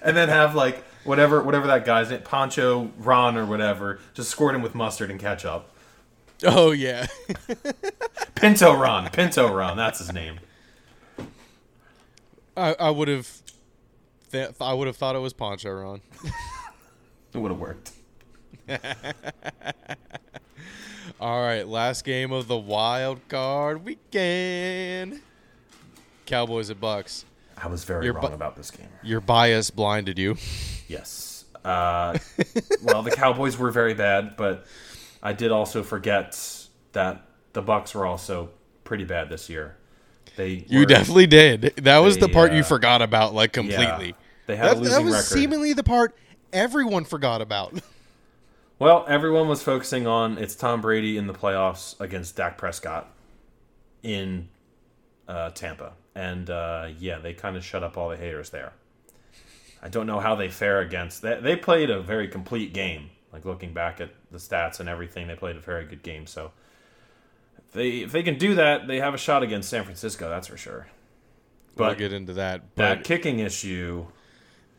[0.01, 4.55] and then have like whatever whatever that guy's name, Poncho Ron or whatever, just squirt
[4.55, 5.69] him with mustard and ketchup.
[6.43, 7.07] Oh yeah.
[8.35, 10.39] Pinto Ron, Pinto Ron, that's his name.
[12.57, 13.29] I, I would have,
[14.31, 16.01] th- I would have thought it was Poncho Ron.
[17.33, 17.91] It would have worked.
[21.19, 25.21] All right, last game of the wild card weekend.
[26.25, 27.25] Cowboys at Bucks.
[27.57, 28.87] I was very Your wrong bu- about this game.
[29.03, 30.35] Your bias blinded you.
[30.87, 31.45] Yes.
[31.63, 32.17] Uh,
[32.83, 34.65] well, the Cowboys were very bad, but
[35.23, 36.37] I did also forget
[36.91, 38.49] that the Bucks were also
[38.83, 39.75] pretty bad this year.
[40.35, 41.73] They You were- definitely did.
[41.77, 44.15] That was the They, part you uh, forgot about, like completely.
[44.47, 45.25] They had a That, losing that was record.
[45.25, 46.15] seemingly the part
[46.53, 47.73] everyone forgot about.
[48.77, 53.09] Well, everyone was focusing on it's Tom Brady in the playoffs against Dak Prescott
[54.03, 54.49] in
[55.29, 58.73] uh, Tampa, and uh, yeah, they kind of shut up all the haters there.
[59.83, 61.43] I don't know how they fare against that.
[61.43, 63.09] They played a very complete game.
[63.31, 66.25] Like looking back at the stats and everything, they played a very good game.
[66.25, 66.51] So
[67.57, 70.29] if they if they can do that, they have a shot against San Francisco.
[70.29, 70.87] That's for sure.
[71.75, 72.75] we'll But get into that.
[72.77, 74.05] that kicking issue,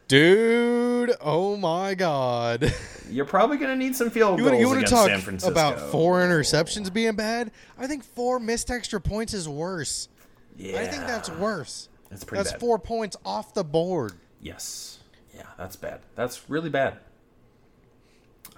[0.08, 2.72] dude, oh my god.
[3.10, 5.20] you're probably going to need some field You goals you want to against talk San
[5.20, 5.52] Francisco.
[5.52, 7.50] about four interceptions being bad?
[7.78, 10.08] I think four missed extra points is worse.
[10.56, 11.88] Yeah, I think that's worse.
[12.10, 12.60] That's pretty That's bad.
[12.60, 14.12] four points off the board.
[14.40, 14.98] Yes.
[15.34, 16.00] Yeah, that's bad.
[16.14, 16.98] That's really bad.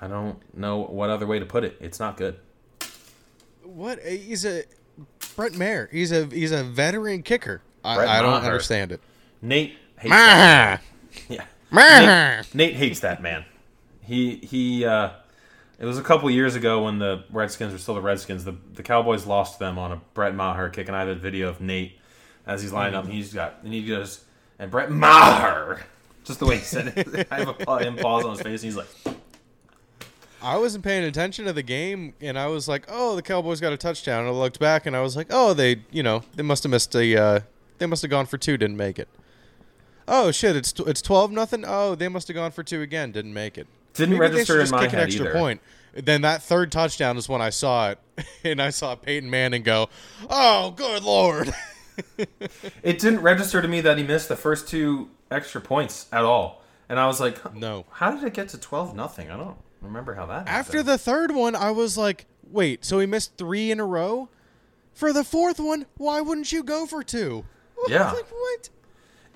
[0.01, 1.77] I don't know what other way to put it.
[1.81, 2.39] It's not good.
[3.65, 3.99] What?
[4.01, 4.65] He's a
[5.35, 5.89] Brett Maher.
[5.91, 7.63] He's a he's a veteran kicker.
[7.85, 8.45] I, I don't Maher.
[8.45, 9.01] understand it.
[9.43, 10.83] Nate hates that.
[11.29, 11.45] Yeah.
[11.71, 12.37] Maher.
[12.39, 13.45] Nate, Nate hates that man.
[14.03, 15.11] He he uh
[15.79, 18.45] it was a couple years ago when the Redskins were still the Redskins.
[18.45, 21.49] The the Cowboys lost them on a Brett Maher kick, and I have a video
[21.49, 21.99] of Nate
[22.47, 24.25] as he's lining up, and he's got and he goes
[24.59, 25.83] and Brett Maher,
[26.25, 27.29] just the way he said it.
[27.31, 28.89] I have a him pause on his face, and he's like,
[30.43, 33.73] I wasn't paying attention to the game, and I was like, "Oh, the Cowboys got
[33.73, 36.43] a touchdown." And I looked back, and I was like, "Oh, they, you know, they
[36.43, 37.41] must have missed a, uh,
[37.79, 39.09] they must have gone for two, didn't make it."
[40.07, 41.65] Oh shit, it's tw- it's twelve nothing.
[41.67, 43.67] Oh, they must have gone for two again, didn't make it.
[43.99, 45.35] Didn't Maybe register in just my kick an extra either.
[45.39, 45.61] point.
[45.95, 47.99] Then that third touchdown is when I saw it,
[48.45, 49.89] and I saw Peyton Manning go,
[50.31, 51.53] "Oh, good lord!"
[52.85, 56.63] It didn't register to me that he missed the first two extra points at all,
[56.89, 57.87] and I was like, no.
[57.91, 59.31] How did it get to twelve nothing?
[59.33, 60.47] I don't remember how that.
[60.47, 60.89] After happened.
[60.89, 64.29] the third one, I was like, "Wait, so he missed three in a row?"
[64.95, 67.45] For the fourth one, why wouldn't you go for two?
[67.89, 68.11] Yeah.
[68.11, 68.69] like what?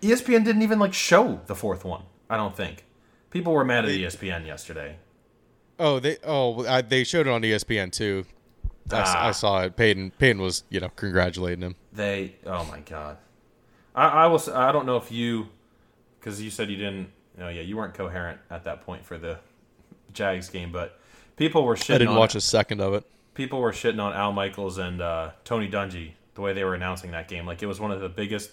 [0.00, 2.02] ESPN didn't even like show the fourth one.
[2.28, 2.84] I don't think
[3.32, 4.96] people were mad at E ESPN yesterday.
[5.78, 8.24] Oh, they oh I, they showed it on ESPN too.
[8.92, 9.28] Ah.
[9.28, 9.76] I saw it.
[9.76, 11.76] Peyton Peyton was you know congratulating him.
[11.92, 13.16] They, oh my god,
[13.94, 14.48] I, I was.
[14.48, 15.48] I don't know if you,
[16.20, 17.10] because you said you didn't.
[17.40, 19.38] Oh yeah, you weren't coherent at that point for the
[20.12, 21.00] Jags game, but
[21.36, 23.04] people were shitting I didn't on watch a second of it.
[23.34, 27.10] people were shitting on Al Michaels and uh, Tony Dungy the way they were announcing
[27.12, 27.46] that game.
[27.46, 28.52] Like it was one of the biggest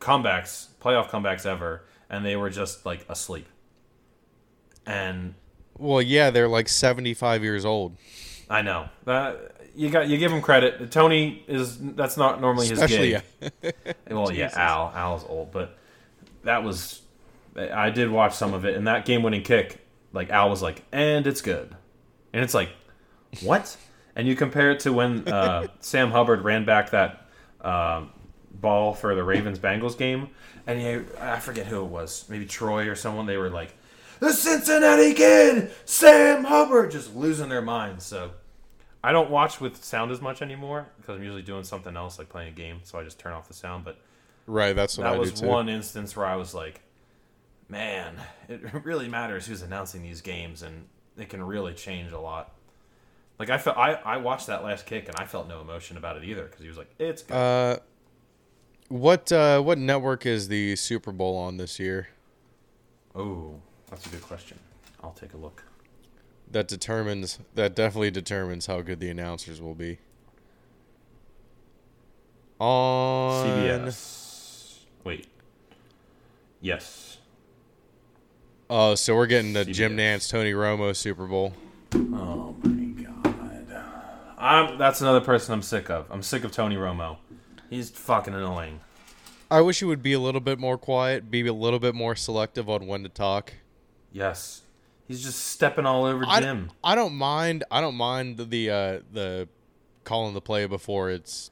[0.00, 3.46] comebacks, playoff comebacks ever, and they were just like asleep.
[4.88, 5.34] And
[5.76, 7.96] Well, yeah, they're like seventy five years old,
[8.48, 10.90] I know that you got you give him credit.
[10.90, 13.22] Tony is that's not normally his especially gig.
[13.62, 13.70] yeah.
[14.10, 15.76] Well, yeah, Al Al's old, but
[16.44, 17.02] that was
[17.54, 21.26] I did watch some of it, and that game-winning kick, like Al was like, and
[21.26, 21.76] it's good,
[22.32, 22.70] and it's like,
[23.42, 23.76] what?
[24.16, 27.28] And you compare it to when uh, Sam Hubbard ran back that
[27.60, 28.10] um
[28.52, 30.30] ball for the Ravens Bengals game,
[30.66, 33.26] and he, I forget who it was, maybe Troy or someone.
[33.26, 33.74] They were like,
[34.20, 38.04] the Cincinnati Kid, Sam Hubbard, just losing their minds.
[38.04, 38.32] So.
[39.02, 42.28] I don't watch with sound as much anymore because I'm usually doing something else, like
[42.28, 42.80] playing a game.
[42.82, 43.84] So I just turn off the sound.
[43.84, 43.96] But
[44.46, 44.74] right.
[44.74, 45.46] That's what that I was do too.
[45.46, 46.82] one instance where I was like,
[47.68, 48.16] man,
[48.48, 52.52] it really matters who's announcing these games, and it can really change a lot.
[53.38, 56.16] Like I felt, I, I watched that last kick, and I felt no emotion about
[56.16, 57.34] it either because he was like, it's good.
[57.34, 57.78] Uh,
[58.88, 62.08] what uh, what network is the Super Bowl on this year?
[63.14, 63.60] oh,
[63.90, 64.58] that's a good question.
[65.02, 65.62] I'll take a look.
[66.50, 69.98] That determines that definitely determines how good the announcers will be.
[72.58, 74.78] On CBS.
[75.04, 75.26] Wait.
[76.60, 77.18] Yes.
[78.70, 81.54] Oh, so we're getting the Jim Nantz, Tony Romo Super Bowl.
[81.94, 83.84] Oh my god.
[84.38, 84.78] I'm.
[84.78, 86.10] That's another person I'm sick of.
[86.10, 87.18] I'm sick of Tony Romo.
[87.70, 88.80] He's fucking annoying.
[89.50, 92.14] I wish he would be a little bit more quiet, be a little bit more
[92.14, 93.54] selective on when to talk.
[94.12, 94.62] Yes.
[95.06, 96.70] He's just stepping all over I, Jim.
[96.84, 97.64] I don't mind.
[97.70, 99.48] I don't mind the uh, the
[100.04, 101.50] calling the play before it's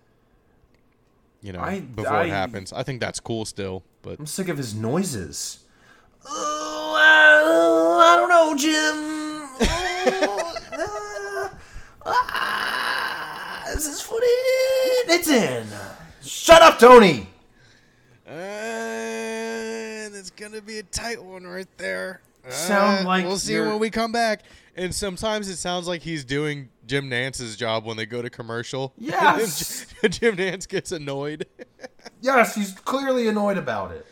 [1.40, 2.72] you know I- before I- it happens.
[2.72, 5.60] I think that's cool still, but I'm sick of his noises.
[6.28, 8.96] Oh, I, I don't know, Jim.
[10.28, 11.50] Oh,
[12.06, 14.26] ah, this is footy.
[15.08, 15.66] It's in.
[16.22, 17.28] Shut up, Tony.
[18.26, 22.20] and it's gonna be a tight one right there.
[22.48, 24.42] Sound Uh, like we'll see you're- when we come back.
[24.78, 28.92] And sometimes it sounds like he's doing Jim Nantz's job when they go to commercial.
[28.98, 29.86] Yes.
[30.10, 31.46] Jim Nance gets annoyed.
[32.22, 34.06] Yes, he's clearly annoyed about it.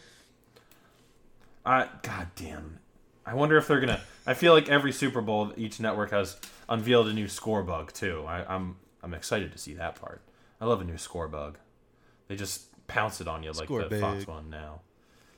[1.64, 2.78] I God damn.
[3.24, 4.01] I wonder if they're gonna.
[4.26, 6.37] I feel like every Super Bowl, each network has
[6.68, 8.24] unveiled a new score bug too.
[8.26, 10.22] I, I'm I'm excited to see that part.
[10.61, 11.59] I love a new score bug.
[12.28, 14.80] They just pounce it on you like Score the Fox one now.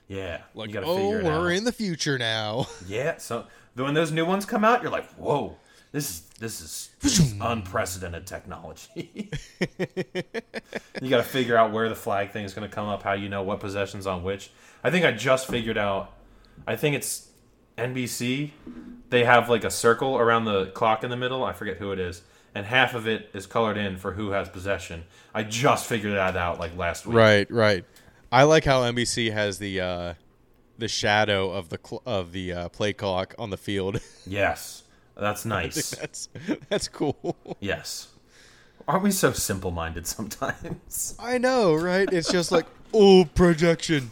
[0.08, 1.56] Yeah, Like, you gotta oh, figure it we're out.
[1.56, 2.66] in the future now.
[2.86, 5.56] Yeah, so when those new ones come out, you're like, whoa,
[5.92, 9.30] this is this is, this is unprecedented technology.
[11.00, 13.12] you got to figure out where the flag thing is going to come up, how
[13.14, 14.50] you know what possessions on which.
[14.84, 16.12] I think I just figured out.
[16.66, 17.28] I think it's
[17.78, 18.50] NBC.
[19.10, 21.42] They have like a circle around the clock in the middle.
[21.44, 22.22] I forget who it is,
[22.54, 25.04] and half of it is colored in for who has possession.
[25.34, 27.16] I just figured that out like last week.
[27.16, 27.84] Right, right.
[28.36, 30.14] I like how NBC has the uh,
[30.76, 33.98] the shadow of the cl- of the uh, play clock on the field.
[34.26, 34.82] Yes,
[35.16, 35.92] that's nice.
[35.92, 36.28] that's
[36.68, 37.34] that's cool.
[37.60, 38.08] yes.
[38.86, 41.14] Aren't we so simple-minded sometimes?
[41.18, 42.12] I know, right?
[42.12, 44.10] It's just like oh projection.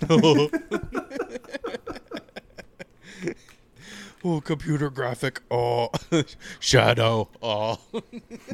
[4.25, 5.43] oh computer graphic.
[5.51, 5.91] Oh
[6.61, 7.29] shadow.
[7.43, 7.79] Oh.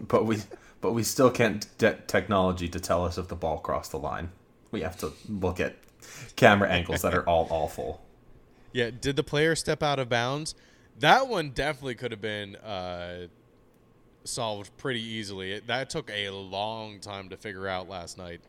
[0.09, 0.39] but we
[0.81, 4.33] but we still can't get technology to tell us if the ball crossed the line.
[4.71, 5.77] We have to look at
[6.37, 8.01] camera angles that are all awful.
[8.73, 10.55] Yeah, did the player step out of bounds?
[10.99, 13.27] That one definitely could have been uh,
[14.25, 15.53] solved pretty easily.
[15.53, 18.41] It, that took a long time to figure out last night.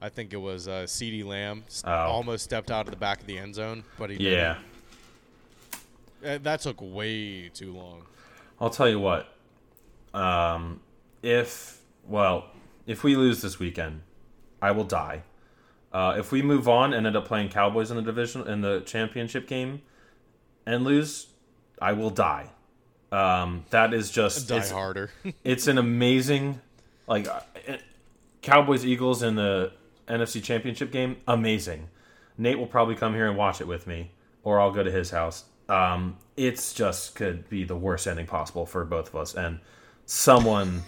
[0.00, 1.90] I think it was uh, CeeDee Lamb Oh.
[1.90, 4.58] almost stepped out of the back of the end zone, but he Yeah.
[6.22, 6.34] didn't.
[6.34, 8.02] Uh, that took way too long.
[8.60, 9.32] I'll tell you what.
[10.14, 10.80] Um,
[11.22, 12.46] if well,
[12.86, 14.02] if we lose this weekend,
[14.62, 15.22] I will die.
[15.92, 18.80] Uh, if we move on and end up playing Cowboys in the division in the
[18.80, 19.80] championship game
[20.66, 21.28] and lose,
[21.80, 22.50] I will die.
[23.10, 25.10] Um, that is just Die it's- harder.
[25.44, 26.60] it's an amazing
[27.06, 27.40] like uh,
[28.42, 29.72] Cowboys Eagles in the
[30.06, 31.16] NFC Championship game.
[31.26, 31.88] Amazing.
[32.36, 34.10] Nate will probably come here and watch it with me,
[34.44, 35.44] or I'll go to his house.
[35.68, 39.58] Um, it's just could be the worst ending possible for both of us, and
[40.04, 40.82] someone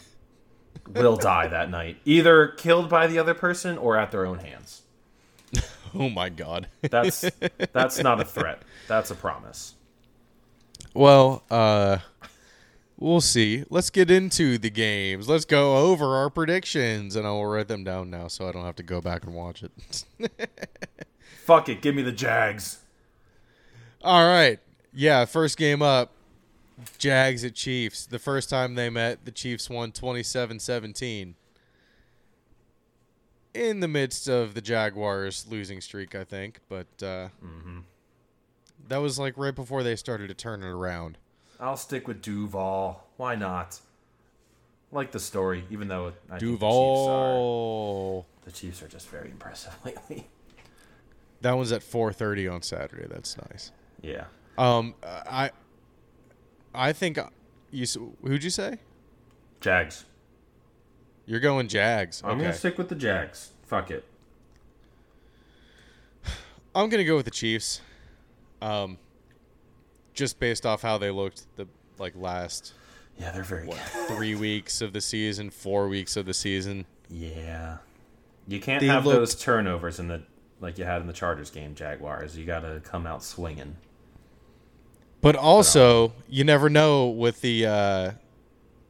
[0.94, 4.82] will die that night, either killed by the other person or at their own hands.
[5.94, 6.68] Oh my god.
[6.82, 7.24] That's
[7.72, 8.62] that's not a threat.
[8.88, 9.74] That's a promise.
[10.94, 11.98] Well, uh
[12.98, 13.64] we'll see.
[13.70, 15.28] Let's get into the games.
[15.28, 18.64] Let's go over our predictions and I will write them down now so I don't
[18.64, 20.04] have to go back and watch it.
[21.44, 22.80] Fuck it, give me the Jags.
[24.02, 24.58] All right.
[24.92, 26.12] Yeah, first game up.
[26.98, 28.06] Jags at Chiefs.
[28.06, 31.34] The first time they met, the Chiefs won 27-17.
[33.52, 37.28] In the midst of the Jaguars losing streak, I think, but uh
[38.88, 41.18] that was like right before they started to turn it around.
[41.60, 43.04] I'll stick with Duval.
[43.16, 43.78] Why not?
[44.92, 48.26] Like the story, even though I Duval.
[48.44, 50.26] the Chiefs are the Chiefs are just very impressive lately.
[51.42, 53.06] That one's at 4:30 on Saturday.
[53.08, 53.72] That's nice.
[54.02, 54.24] Yeah,
[54.58, 55.50] Um, I,
[56.74, 57.18] I think
[57.70, 57.86] you.
[58.24, 58.78] Who'd you say?
[59.60, 60.04] Jags.
[61.26, 62.22] You're going Jags.
[62.24, 62.40] I'm Okay.
[62.42, 63.50] gonna stick with the Jags.
[63.64, 64.04] Fuck it.
[66.74, 67.80] I'm gonna go with the Chiefs.
[68.62, 68.98] Um,
[70.14, 71.66] just based off how they looked the
[71.98, 72.74] like last
[73.18, 76.84] Yeah, they're very what three weeks of the season, four weeks of the season.
[77.08, 77.78] Yeah,
[78.46, 80.22] you can't They have looked- those turnovers in the
[80.60, 81.74] like you had in the Chargers game.
[81.74, 82.36] Jaguars.
[82.36, 83.76] You got to come out swinging.
[85.22, 88.10] But also, you never know with the uh,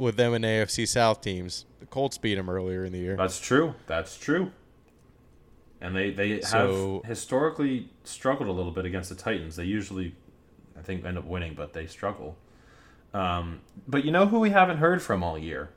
[0.01, 1.64] with them and AFC South teams.
[1.80, 3.16] The Colts beat them earlier in the year.
[3.16, 3.74] That's true.
[3.86, 4.53] That's true.
[5.80, 9.57] And they they So- have historically struggled a little bit against the Titans.
[9.57, 10.14] They usually,
[10.78, 12.36] I think, end up winning, but they struggle.
[13.14, 15.70] Um, but you know who we haven't heard from all year?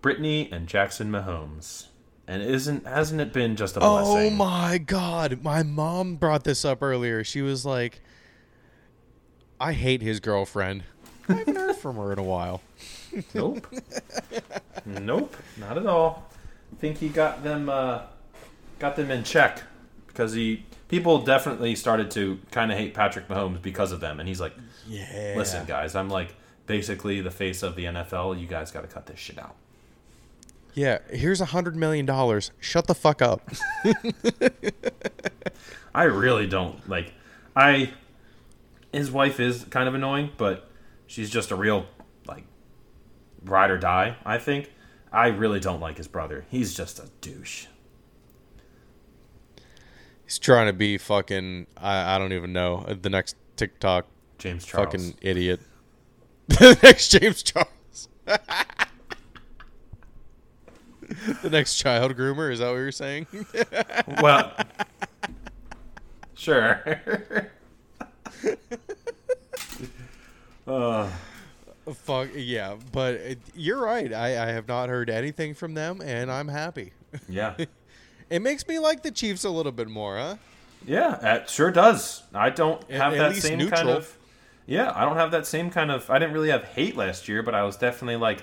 [0.00, 1.86] Brittany and Jackson Mahomes.
[2.26, 4.16] And isn't hasn't it been just a blessing?
[4.16, 7.24] Oh my god, my mom brought this up earlier.
[7.24, 8.00] She was like,
[9.60, 10.84] "I hate his girlfriend."
[11.28, 12.62] I haven't heard from her in a while.
[13.34, 13.66] Nope.
[14.86, 15.36] nope.
[15.58, 16.30] Not at all.
[16.72, 18.02] I think he got them uh,
[18.78, 19.62] got them in check
[20.06, 24.28] because he people definitely started to kind of hate Patrick Mahomes because of them, and
[24.28, 24.54] he's like,
[24.86, 25.34] Yeah.
[25.36, 26.34] "Listen, guys, I'm like
[26.66, 28.40] basically the face of the NFL.
[28.40, 29.56] You guys got to cut this shit out."
[30.74, 32.50] Yeah, here's a hundred million dollars.
[32.60, 33.42] Shut the fuck up.
[35.94, 37.12] I really don't like.
[37.54, 37.92] I
[38.92, 40.68] his wife is kind of annoying, but
[41.12, 41.84] she's just a real
[42.26, 42.44] like
[43.44, 44.16] ride or die.
[44.24, 44.72] I think.
[45.12, 46.46] I really don't like his brother.
[46.48, 47.66] He's just a douche.
[50.24, 51.66] He's trying to be fucking.
[51.76, 54.06] I, I don't even know uh, the next TikTok
[54.38, 54.86] James Charles.
[54.86, 55.60] fucking idiot.
[56.48, 58.08] the next James Charles.
[61.42, 62.50] the next child groomer.
[62.50, 63.26] Is that what you're saying?
[64.22, 64.56] Well,
[66.34, 67.00] sure.
[70.66, 71.10] Uh,
[71.94, 74.12] Fuck yeah, but it, you're right.
[74.12, 76.92] I, I have not heard anything from them, and I'm happy.
[77.28, 77.56] yeah,
[78.32, 80.36] It makes me like the Chiefs a little bit more, huh?
[80.86, 82.22] Yeah, it sure does.
[82.32, 84.16] I don't have at that least same kind of.
[84.64, 86.08] Yeah, I don't have that same kind of.
[86.08, 88.42] I didn't really have hate last year, but I was definitely like,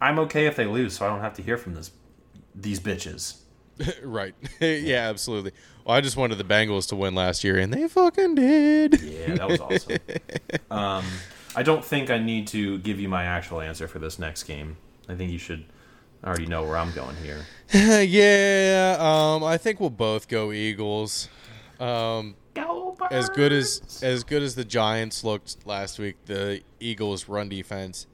[0.00, 1.90] I'm okay if they lose, so I don't have to hear from this
[2.54, 3.40] these bitches.
[4.04, 4.34] right.
[4.60, 5.50] yeah, absolutely.
[5.84, 9.02] Well, I just wanted the Bengals to win last year, and they fucking did.
[9.02, 9.98] Yeah, that was awesome.
[10.70, 11.04] um,
[11.56, 14.76] I don't think I need to give you my actual answer for this next game.
[15.08, 15.64] I think you should
[16.24, 17.44] already know where I'm going here.
[17.72, 21.28] yeah, um, I think we'll both go Eagles.
[21.78, 27.28] Um, Go as good as as good as the Giants looked last week, the Eagles'
[27.28, 28.06] run defense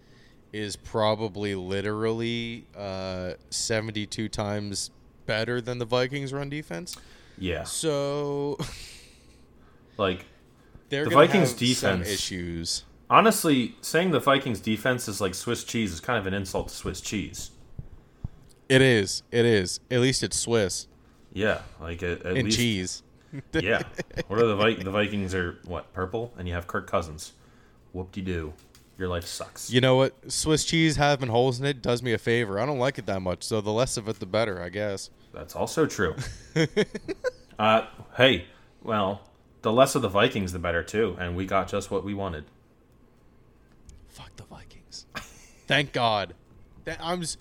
[0.52, 4.90] is probably literally uh, 72 times
[5.26, 6.96] better than the Vikings' run defense.
[7.38, 8.58] yeah, So
[9.98, 10.24] like
[10.88, 12.84] they're The Vikings' have defense- some issues.
[13.10, 16.74] Honestly, saying the Vikings defense is like Swiss cheese is kind of an insult to
[16.74, 17.50] Swiss cheese.
[18.68, 19.22] It is.
[19.32, 19.80] It is.
[19.90, 20.86] At least it's Swiss
[21.32, 23.02] Yeah, like at, at and least cheese.
[23.52, 23.82] yeah.
[24.28, 27.32] What are the Vi- the Vikings are what purple, and you have Kirk Cousins.
[27.92, 28.52] Whoop de doo,
[28.98, 29.70] your life sucks.
[29.70, 30.14] You know what?
[30.30, 32.60] Swiss cheese having holes in it does me a favor.
[32.60, 35.10] I don't like it that much, so the less of it, the better, I guess.
[35.32, 36.14] That's also true.
[37.58, 37.86] uh,
[38.16, 38.44] hey,
[38.82, 39.22] well,
[39.62, 42.44] the less of the Vikings, the better too, and we got just what we wanted.
[44.10, 45.06] Fuck the Vikings.
[45.66, 46.34] Thank God.
[46.84, 47.22] That I'm.
[47.22, 47.36] s-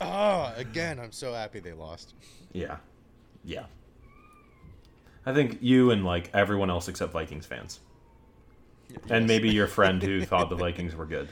[0.00, 2.14] Ah, again, I'm so happy they lost.
[2.52, 2.76] Yeah,
[3.44, 3.64] yeah.
[5.24, 7.80] I think you and like everyone else except Vikings fans,
[9.08, 11.28] and maybe your friend who thought the Vikings were good.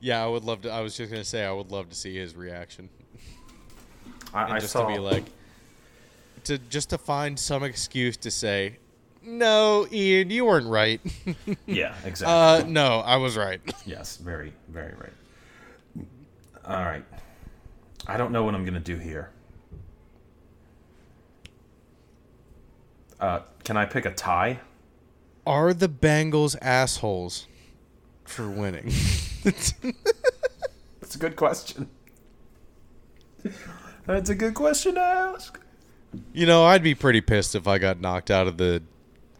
[0.00, 0.70] Yeah, I would love to.
[0.70, 2.88] I was just gonna say I would love to see his reaction,
[4.32, 5.24] I, and I just saw to be like,
[6.44, 8.78] to just to find some excuse to say,
[9.28, 11.00] no, Ian, you weren't right.
[11.66, 12.26] yeah, exactly.
[12.26, 13.60] uh, no, I was right.
[13.84, 16.06] Yes, very, very right.
[16.64, 17.04] All right.
[18.06, 19.30] I don't know what I'm going to do here.
[23.20, 24.60] Uh, can I pick a tie?
[25.46, 27.46] Are the Bengals assholes
[28.24, 28.92] for winning?
[29.44, 29.74] That's
[31.14, 31.88] a good question.
[34.06, 35.60] That's a good question to ask.
[36.32, 38.82] You know, I'd be pretty pissed if I got knocked out of the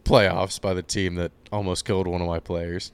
[0.09, 2.92] playoffs by the team that almost killed one of my players.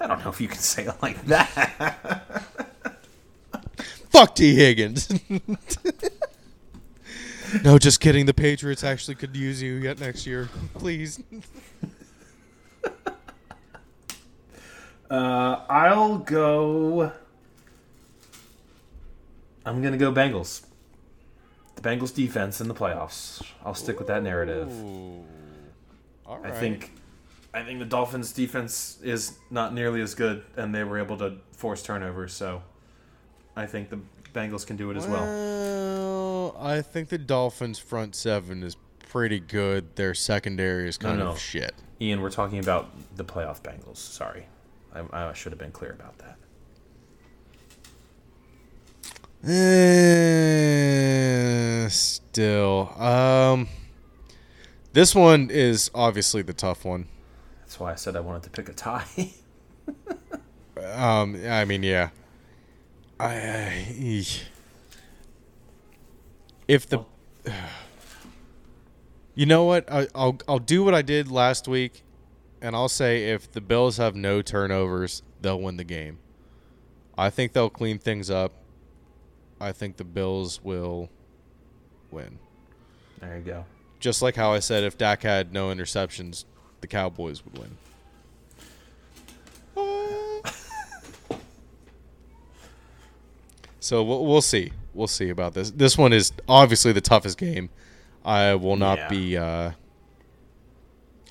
[0.00, 2.44] I don't know if you can say it like that.
[4.10, 5.08] Fuck Tee Higgins.
[7.64, 8.26] no, just kidding.
[8.26, 10.50] The Patriots actually could use you yet next year.
[10.74, 11.22] Please.
[15.10, 17.12] Uh, I'll go.
[19.64, 20.66] I'm going to go Bengals.
[21.76, 23.42] The Bengals defense in the playoffs.
[23.64, 24.70] I'll stick with that narrative.
[24.70, 25.24] Ooh.
[26.26, 26.90] All I think
[27.52, 31.36] I think the Dolphins defense is not nearly as good and they were able to
[31.52, 32.62] force turnovers, so
[33.56, 34.00] I think the
[34.32, 35.24] Bengals can do it as well.
[35.24, 38.76] Well, I think the Dolphins' front seven is
[39.08, 39.94] pretty good.
[39.94, 41.30] Their secondary is kind No, no.
[41.32, 41.72] of shit.
[42.00, 43.98] Ian, we're talking about the playoff Bengals.
[43.98, 44.46] Sorry.
[44.92, 46.36] I, I should have been clear about that.
[50.14, 53.68] Eh, still, um,
[54.94, 57.08] this one is obviously the tough one.
[57.60, 59.04] That's why I said I wanted to pick a tie.
[60.92, 62.10] Um, I mean, yeah.
[63.18, 64.26] I, I
[66.66, 67.04] if the,
[69.34, 72.02] you know what, I, I'll I'll do what I did last week,
[72.60, 76.18] and I'll say if the Bills have no turnovers, they'll win the game.
[77.16, 78.52] I think they'll clean things up.
[79.60, 81.08] I think the Bills will
[82.10, 82.38] win.
[83.20, 83.64] there you go.
[84.04, 86.44] Just like how I said, if Dak had no interceptions,
[86.82, 87.78] the Cowboys would win.
[93.80, 94.72] So we'll, we'll see.
[94.92, 95.70] We'll see about this.
[95.70, 97.70] This one is obviously the toughest game.
[98.26, 99.08] I will not Yeah.
[99.08, 99.36] be.
[99.38, 99.70] Uh,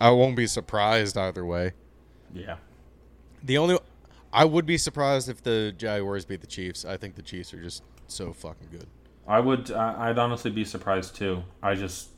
[0.01, 1.73] I won't be surprised either way.
[2.33, 2.55] Yeah.
[3.43, 3.77] The only
[4.31, 6.85] I would be surprised if the Jaguars beat the Chiefs.
[6.85, 8.87] I think the Chiefs are just so fucking good.
[9.27, 9.71] I would.
[9.71, 11.43] I I'd honestly be surprised too.
[11.61, 12.09] I just.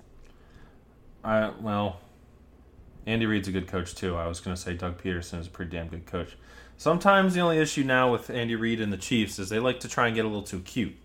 [1.25, 1.99] I well.
[3.07, 4.15] Andy Reid's a good coach too.
[4.15, 6.37] I was going to say Doug Pederson is a pretty damn good coach.
[6.77, 9.87] Sometimes the only issue now with Andy Reid and the Chiefs is they like to
[9.87, 10.95] try and get a little too cute.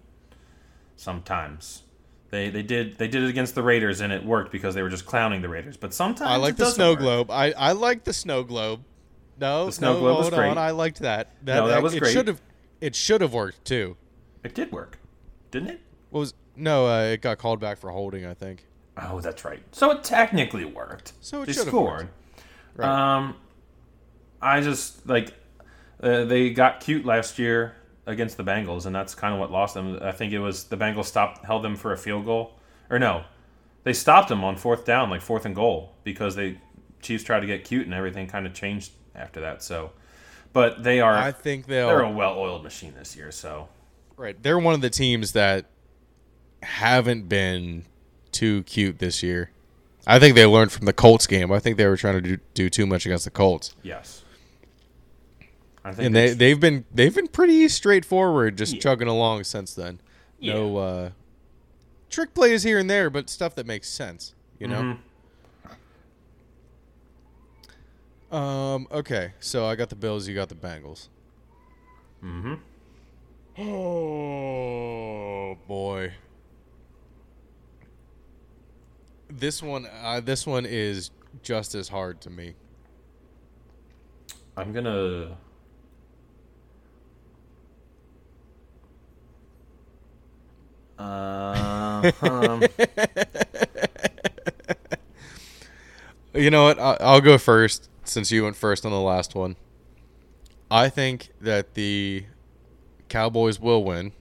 [0.96, 1.82] Sometimes.
[2.30, 4.88] They, they did they did it against the Raiders and it worked because they were
[4.88, 5.76] just clowning the Raiders.
[5.76, 7.00] But sometimes I like the snow work.
[7.00, 7.30] globe.
[7.30, 8.84] I, I like the snow globe.
[9.40, 10.48] No, The snow no, globe was great.
[10.50, 10.58] on.
[10.58, 11.34] I liked that.
[11.44, 12.12] No, that was it great.
[12.12, 12.40] Should have.
[12.80, 13.96] It should have worked too.
[14.44, 14.98] It did work,
[15.50, 15.80] didn't it?
[16.10, 16.86] What was no?
[16.86, 18.24] Uh, it got called back for holding.
[18.24, 18.64] I think.
[18.96, 19.62] Oh, that's right.
[19.72, 21.12] So it technically worked.
[21.20, 22.08] So it they scored.
[22.74, 22.88] Right.
[22.88, 23.36] Um,
[24.42, 25.34] I just like
[26.02, 27.76] uh, they got cute last year
[28.06, 29.98] against the Bengals, and that's kind of what lost them.
[30.02, 32.58] I think it was the Bengals stopped held them for a field goal,
[32.88, 33.24] or no,
[33.82, 36.58] They stopped them on fourth down, like fourth and goal, because they
[37.00, 39.62] Chiefs tried to get cute and everything kind of changed after that.
[39.62, 39.92] So,
[40.52, 43.30] but they are I think they're they'll a well-oiled machine this year.
[43.30, 43.68] So
[44.16, 44.40] right.
[44.42, 45.66] They're one of the teams that
[46.62, 47.86] haven't been
[48.40, 49.50] too cute this year.
[50.06, 51.52] I think they learned from the Colts game.
[51.52, 54.24] I think they were trying to do, do too much against the Colts, yes,
[55.84, 58.80] I think and they they've been they've been pretty straightforward, just Yeah.
[58.80, 60.00] chugging along since then.
[60.40, 61.10] No uh,
[62.08, 64.34] trick plays here and there, but stuff that makes sense.
[64.58, 64.96] You know.
[68.32, 68.36] Mhm.
[68.36, 68.86] Um.
[68.90, 69.32] Okay.
[69.40, 70.26] So I got the Bills.
[70.28, 71.08] You got the Bengals.
[72.24, 72.58] Mm
[73.58, 73.62] Mhm.
[73.62, 76.12] Oh boy.
[79.30, 79.86] This one.
[80.02, 81.10] Uh, this one is
[81.42, 82.54] just as hard to me.
[84.56, 85.36] I'm gonna.
[90.98, 92.62] Uh, um,
[96.32, 96.78] You know what?
[96.78, 99.56] I- I'll go first since you went first on the last one.
[100.70, 102.24] I think that the
[103.08, 104.12] Cowboys will win.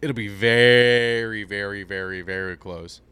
[0.00, 3.02] It'll be very, very, very, very close.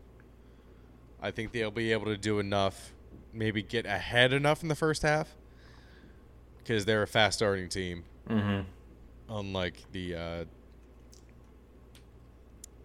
[1.23, 2.93] I think they'll be able to do enough,
[3.33, 5.37] maybe get ahead enough in the first half,
[6.59, 8.65] because they're a fast starting team, mhm.
[9.29, 10.45] unlike the uh,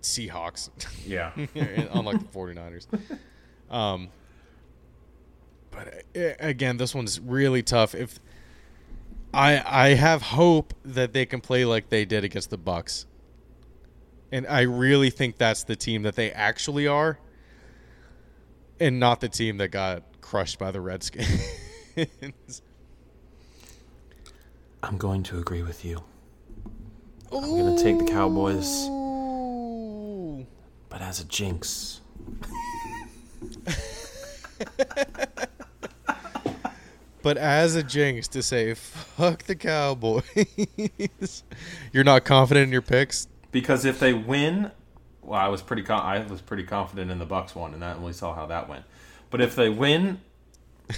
[0.02, 0.70] Seahawks.
[1.06, 1.32] Yeah.
[1.94, 2.88] unlike the 49ers.
[3.70, 4.10] Um,
[5.72, 7.96] but uh, again, this one's really tough.
[7.96, 8.20] If
[9.34, 13.06] I I have hope that they can play like they did against the Bucs,
[14.32, 17.18] and I really think that's the team that they actually are,
[18.80, 21.42] and not the team that got crushed by the Redskins.
[24.84, 26.04] I'm going to agree with you,
[27.32, 28.88] I'm gonna take the Cowboys.
[30.90, 32.02] But as a jinx.
[37.24, 40.24] But as a jinx to say fuck the Cowboys,
[41.94, 43.30] you're not confident in your picks.
[43.50, 44.72] Because if they win,
[45.26, 47.98] well, I was pretty con- I was pretty confident in the Bucs one, and that
[47.98, 48.86] and we saw how that went.
[49.30, 50.22] But if they win,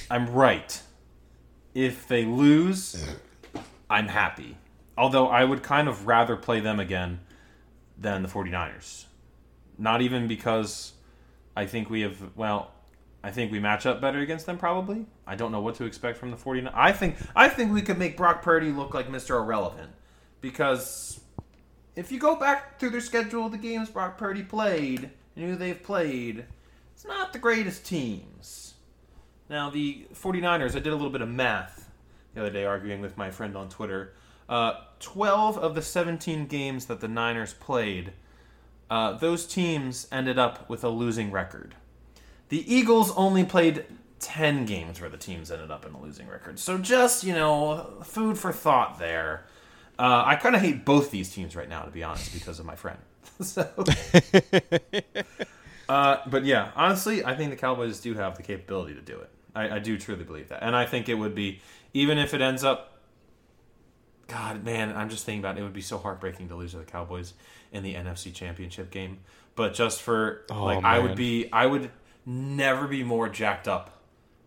[0.09, 0.81] I'm right.
[1.73, 3.05] If they lose,
[3.89, 4.57] I'm happy.
[4.97, 7.19] Although I would kind of rather play them again
[7.97, 9.05] than the 49ers.
[9.77, 10.93] Not even because
[11.55, 12.71] I think we have well,
[13.23, 15.05] I think we match up better against them probably.
[15.27, 16.71] I don't know what to expect from the 49ers.
[16.73, 19.41] I think I think we could make Brock Purdy look like Mr.
[19.41, 19.91] Irrelevant
[20.41, 21.19] because
[21.95, 25.81] if you go back through their schedule, the games Brock Purdy played and who they've
[25.81, 26.45] played,
[26.93, 28.73] it's not the greatest teams.
[29.49, 31.89] Now, the 49ers, I did a little bit of math
[32.33, 34.13] the other day arguing with my friend on Twitter.
[34.47, 38.13] Uh, 12 of the 17 games that the Niners played,
[38.89, 41.75] uh, those teams ended up with a losing record.
[42.49, 43.85] The Eagles only played
[44.19, 46.59] 10 games where the teams ended up in a losing record.
[46.59, 49.45] So just, you know, food for thought there.
[49.97, 52.65] Uh, I kind of hate both these teams right now, to be honest, because of
[52.65, 52.97] my friend.
[53.41, 53.69] so,
[55.89, 59.29] uh, but yeah, honestly, I think the Cowboys do have the capability to do it.
[59.55, 61.61] I, I do truly believe that, and I think it would be
[61.93, 62.91] even if it ends up.
[64.27, 65.61] God, man, I'm just thinking about it.
[65.61, 67.35] it would be so heartbreaking to lose to the Cowboys
[67.71, 69.19] in the NFC Championship game.
[69.55, 71.91] But just for Oh, like, I would be, I would
[72.25, 74.01] never be more jacked up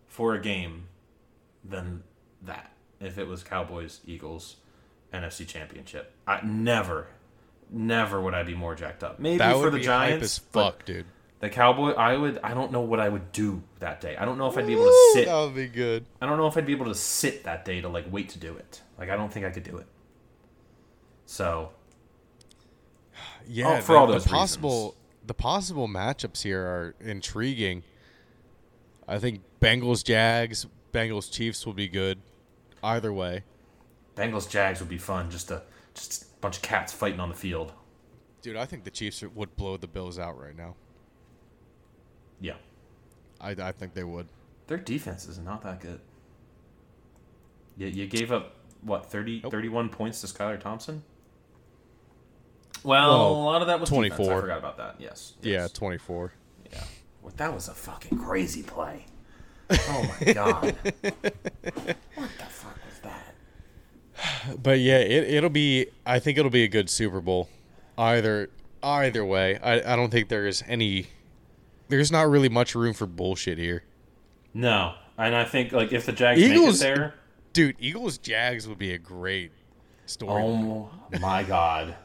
[0.07, 0.87] for a game
[1.63, 2.03] than
[2.41, 4.57] that if it was Cowboys Eagles
[5.13, 6.11] NFC Championship.
[6.27, 7.07] I never,
[7.69, 9.19] never would I be more jacked up.
[9.19, 11.05] Maybe That for would the be Giants, fuck, dude.
[11.39, 12.39] the Cowboy, I would.
[12.43, 14.15] I don't know what I would do that day.
[14.17, 15.25] I don't know if I'd be able to sit.
[15.25, 16.05] That would be good.
[16.21, 18.39] I don't know if I'd be able to sit that day to like wait to
[18.39, 18.81] do it.
[18.97, 19.87] Like I don't think I could do it.
[21.25, 21.71] So
[23.47, 24.95] Yeah, Oh, for the, all the those possible reasons.
[25.27, 27.83] the possible matchups here are intriguing.
[29.07, 32.19] I think Bengals Jags, Bengals Chiefs will be good.
[32.83, 33.43] Either way,
[34.19, 35.31] Bengals Jags would be fun.
[35.31, 35.61] Just a
[35.93, 37.71] just a bunch of cats fighting on the field.
[38.41, 40.75] dude, I think the Chiefs would blow the Bills out right now.
[42.41, 42.55] Yeah,
[43.41, 44.27] I, I think they would.
[44.67, 45.99] their defense is not that good.
[47.77, 49.51] You, you gave up what 30, Nope.
[49.51, 51.03] 31 points to Skylar Thompson.
[52.83, 54.17] Well, Well, a lot of that was 24.
[54.17, 54.37] 24.
[54.37, 54.95] I forgot about that.
[54.99, 55.33] Yes.
[55.41, 56.31] Yeah, twenty four.
[56.71, 56.83] Yeah.
[57.21, 59.05] Well, that was a fucking crazy play.
[59.71, 60.75] Oh my god.
[61.01, 62.78] what the fuck was that?
[64.61, 65.87] But yeah, it it'll be.
[66.05, 67.49] I think it'll be a good Super Bowl.
[67.97, 68.49] Either
[68.83, 71.07] either way, I I don't think there's any.
[71.87, 73.83] There's not really much room for bullshit here,
[74.53, 77.13] No, and I think like if the Jags Eagles- make it there,
[77.53, 77.75] dude.
[77.79, 79.51] Eagles Jags would be a great
[80.05, 80.43] story.
[80.43, 80.89] oh
[81.19, 81.95] my god.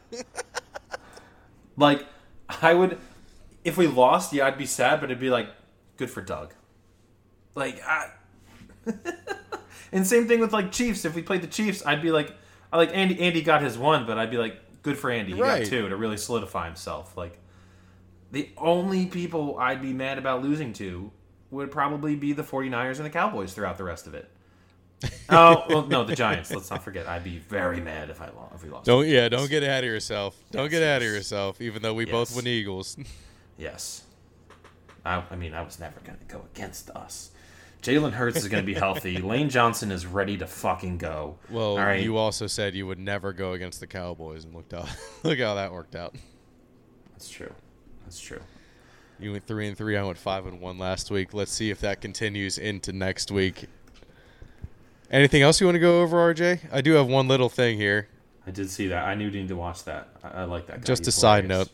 [1.77, 2.05] like
[2.61, 2.97] I would
[3.63, 5.49] if we lost, yeah, I'd be sad, but it'd be like
[5.97, 6.53] good for Doug.
[7.55, 8.09] Like, I,
[9.91, 11.05] and same thing with like Chiefs.
[11.05, 12.33] If we played the Chiefs, I'd be like,
[12.71, 13.19] I like Andy.
[13.21, 15.33] Andy got his one, but I'd be like, good for Andy.
[15.33, 15.63] He Right.
[15.63, 17.15] got two to really solidify himself.
[17.17, 17.37] Like,
[18.31, 21.11] the only people I'd be mad about losing to
[21.51, 24.29] would probably be the 49ers and the Cowboys throughout the rest of it.
[25.29, 26.51] oh well, no, the Giants.
[26.51, 27.07] Let's not forget.
[27.07, 28.55] I'd be very mad if I lost.
[28.55, 28.85] If we lost.
[28.85, 30.35] Don't yeah, don't get ahead of yourself.
[30.51, 31.61] Don't Yes, get ahead of yourself.
[31.61, 32.35] Even though we both Yes.
[32.35, 32.97] win Eagles.
[33.57, 34.03] Yes.
[35.05, 37.31] I, I mean, I was never going to go against us.
[37.85, 39.17] Jalen Hurts is going to be healthy.
[39.21, 41.37] Lane Johnson is ready to fucking go.
[41.51, 42.01] Well, right.
[42.01, 44.89] you also said you would never go against the Cowboys, and looked out.
[45.23, 46.15] look how that worked out.
[47.11, 47.53] That's true.
[48.03, 48.41] That's true.
[49.19, 49.95] You went three and three.
[49.97, 51.33] I went five and one last week.
[51.33, 53.65] Let's see if that continues into next week.
[55.11, 56.61] Anything else you want to go over, RJ?
[56.71, 58.09] I do have one little thing here.
[58.47, 59.05] I did see that.
[59.05, 60.09] I knew you needed to watch that.
[60.23, 60.85] I, I like that guy.
[60.85, 61.69] Just a He's side note.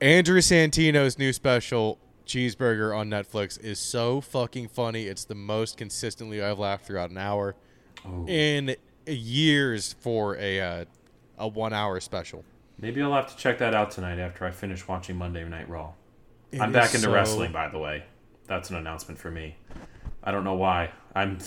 [0.00, 5.04] Andrew Santino's new special cheeseburger on Netflix is so fucking funny.
[5.06, 7.54] It's the most consistently I've laughed throughout an hour
[8.06, 8.26] Oh.
[8.28, 8.76] in
[9.06, 10.84] years for a uh,
[11.38, 12.44] a one hour special.
[12.78, 15.92] Maybe I'll have to check that out tonight after I finish watching Monday Night Raw.
[16.52, 18.04] It I'm back into so- wrestling, by the way.
[18.46, 19.56] That's an announcement for me.
[20.22, 20.90] I don't know why.
[21.14, 21.38] I'm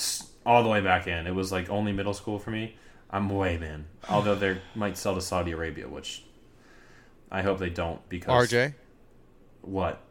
[0.45, 1.27] all the way back in.
[1.27, 2.75] It was like only middle school for me.
[3.11, 3.85] I'm way in.
[4.09, 6.23] Although they might sell to Saudi Arabia, which
[7.31, 8.73] I hope they don't because RJ,
[9.61, 10.01] What?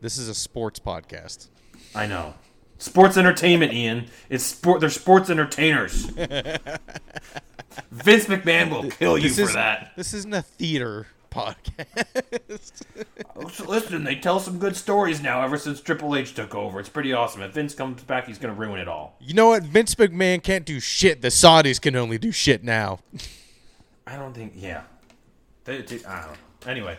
[0.00, 1.48] This is a sports podcast.
[1.94, 2.34] I know.
[2.78, 4.06] Sports entertainment, Ian.
[4.28, 4.80] It's sport.
[4.80, 6.04] They're sports entertainers.
[7.90, 9.92] Vince McMahon will kill you This for is that.
[9.96, 12.82] This isn't a theater podcast.
[13.66, 15.42] Listen, they tell some good stories now.
[15.42, 17.42] Ever since Triple H took over, it's pretty awesome.
[17.42, 19.16] If Vince comes back, he's going to ruin it all.
[19.20, 19.62] you know what?
[19.62, 21.22] Vince McMahon can't do shit.
[21.22, 22.98] The Saudis can only do shit now.
[24.06, 24.52] I don't think.
[24.56, 24.82] Yeah.
[25.64, 26.36] They, they- I don't know.
[26.70, 26.96] Anyway,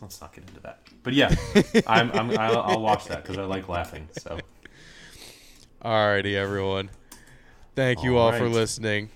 [0.00, 0.80] let's not get into that.
[1.04, 1.34] But yeah,
[1.86, 4.08] I'm, I'm, I'll, I'll watch that because I like laughing.
[4.12, 4.38] So
[5.84, 6.88] Alrighty, everyone.
[7.76, 9.10] Thank you all for listening.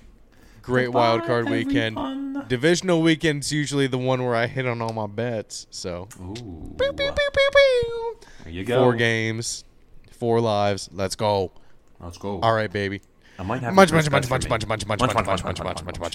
[0.62, 1.96] Great wild card weekend.
[1.98, 2.44] everyone.
[2.46, 5.66] Divisional weekend's usually the one where I hit on all my bets.
[5.70, 6.34] So Ooh,
[6.78, 8.82] Pew, pew, pew, there you go.
[8.82, 9.64] four games,
[10.10, 10.90] four lives.
[10.92, 11.52] Let's go.
[12.00, 12.38] Let's go.
[12.40, 13.00] All right, baby.
[13.38, 14.58] I might have Munch, a munch, first munch, bet munch, for munch, me.
[14.58, 15.98] munch, munch, munch, munch, munch, munch, munch, munch, munch, munch,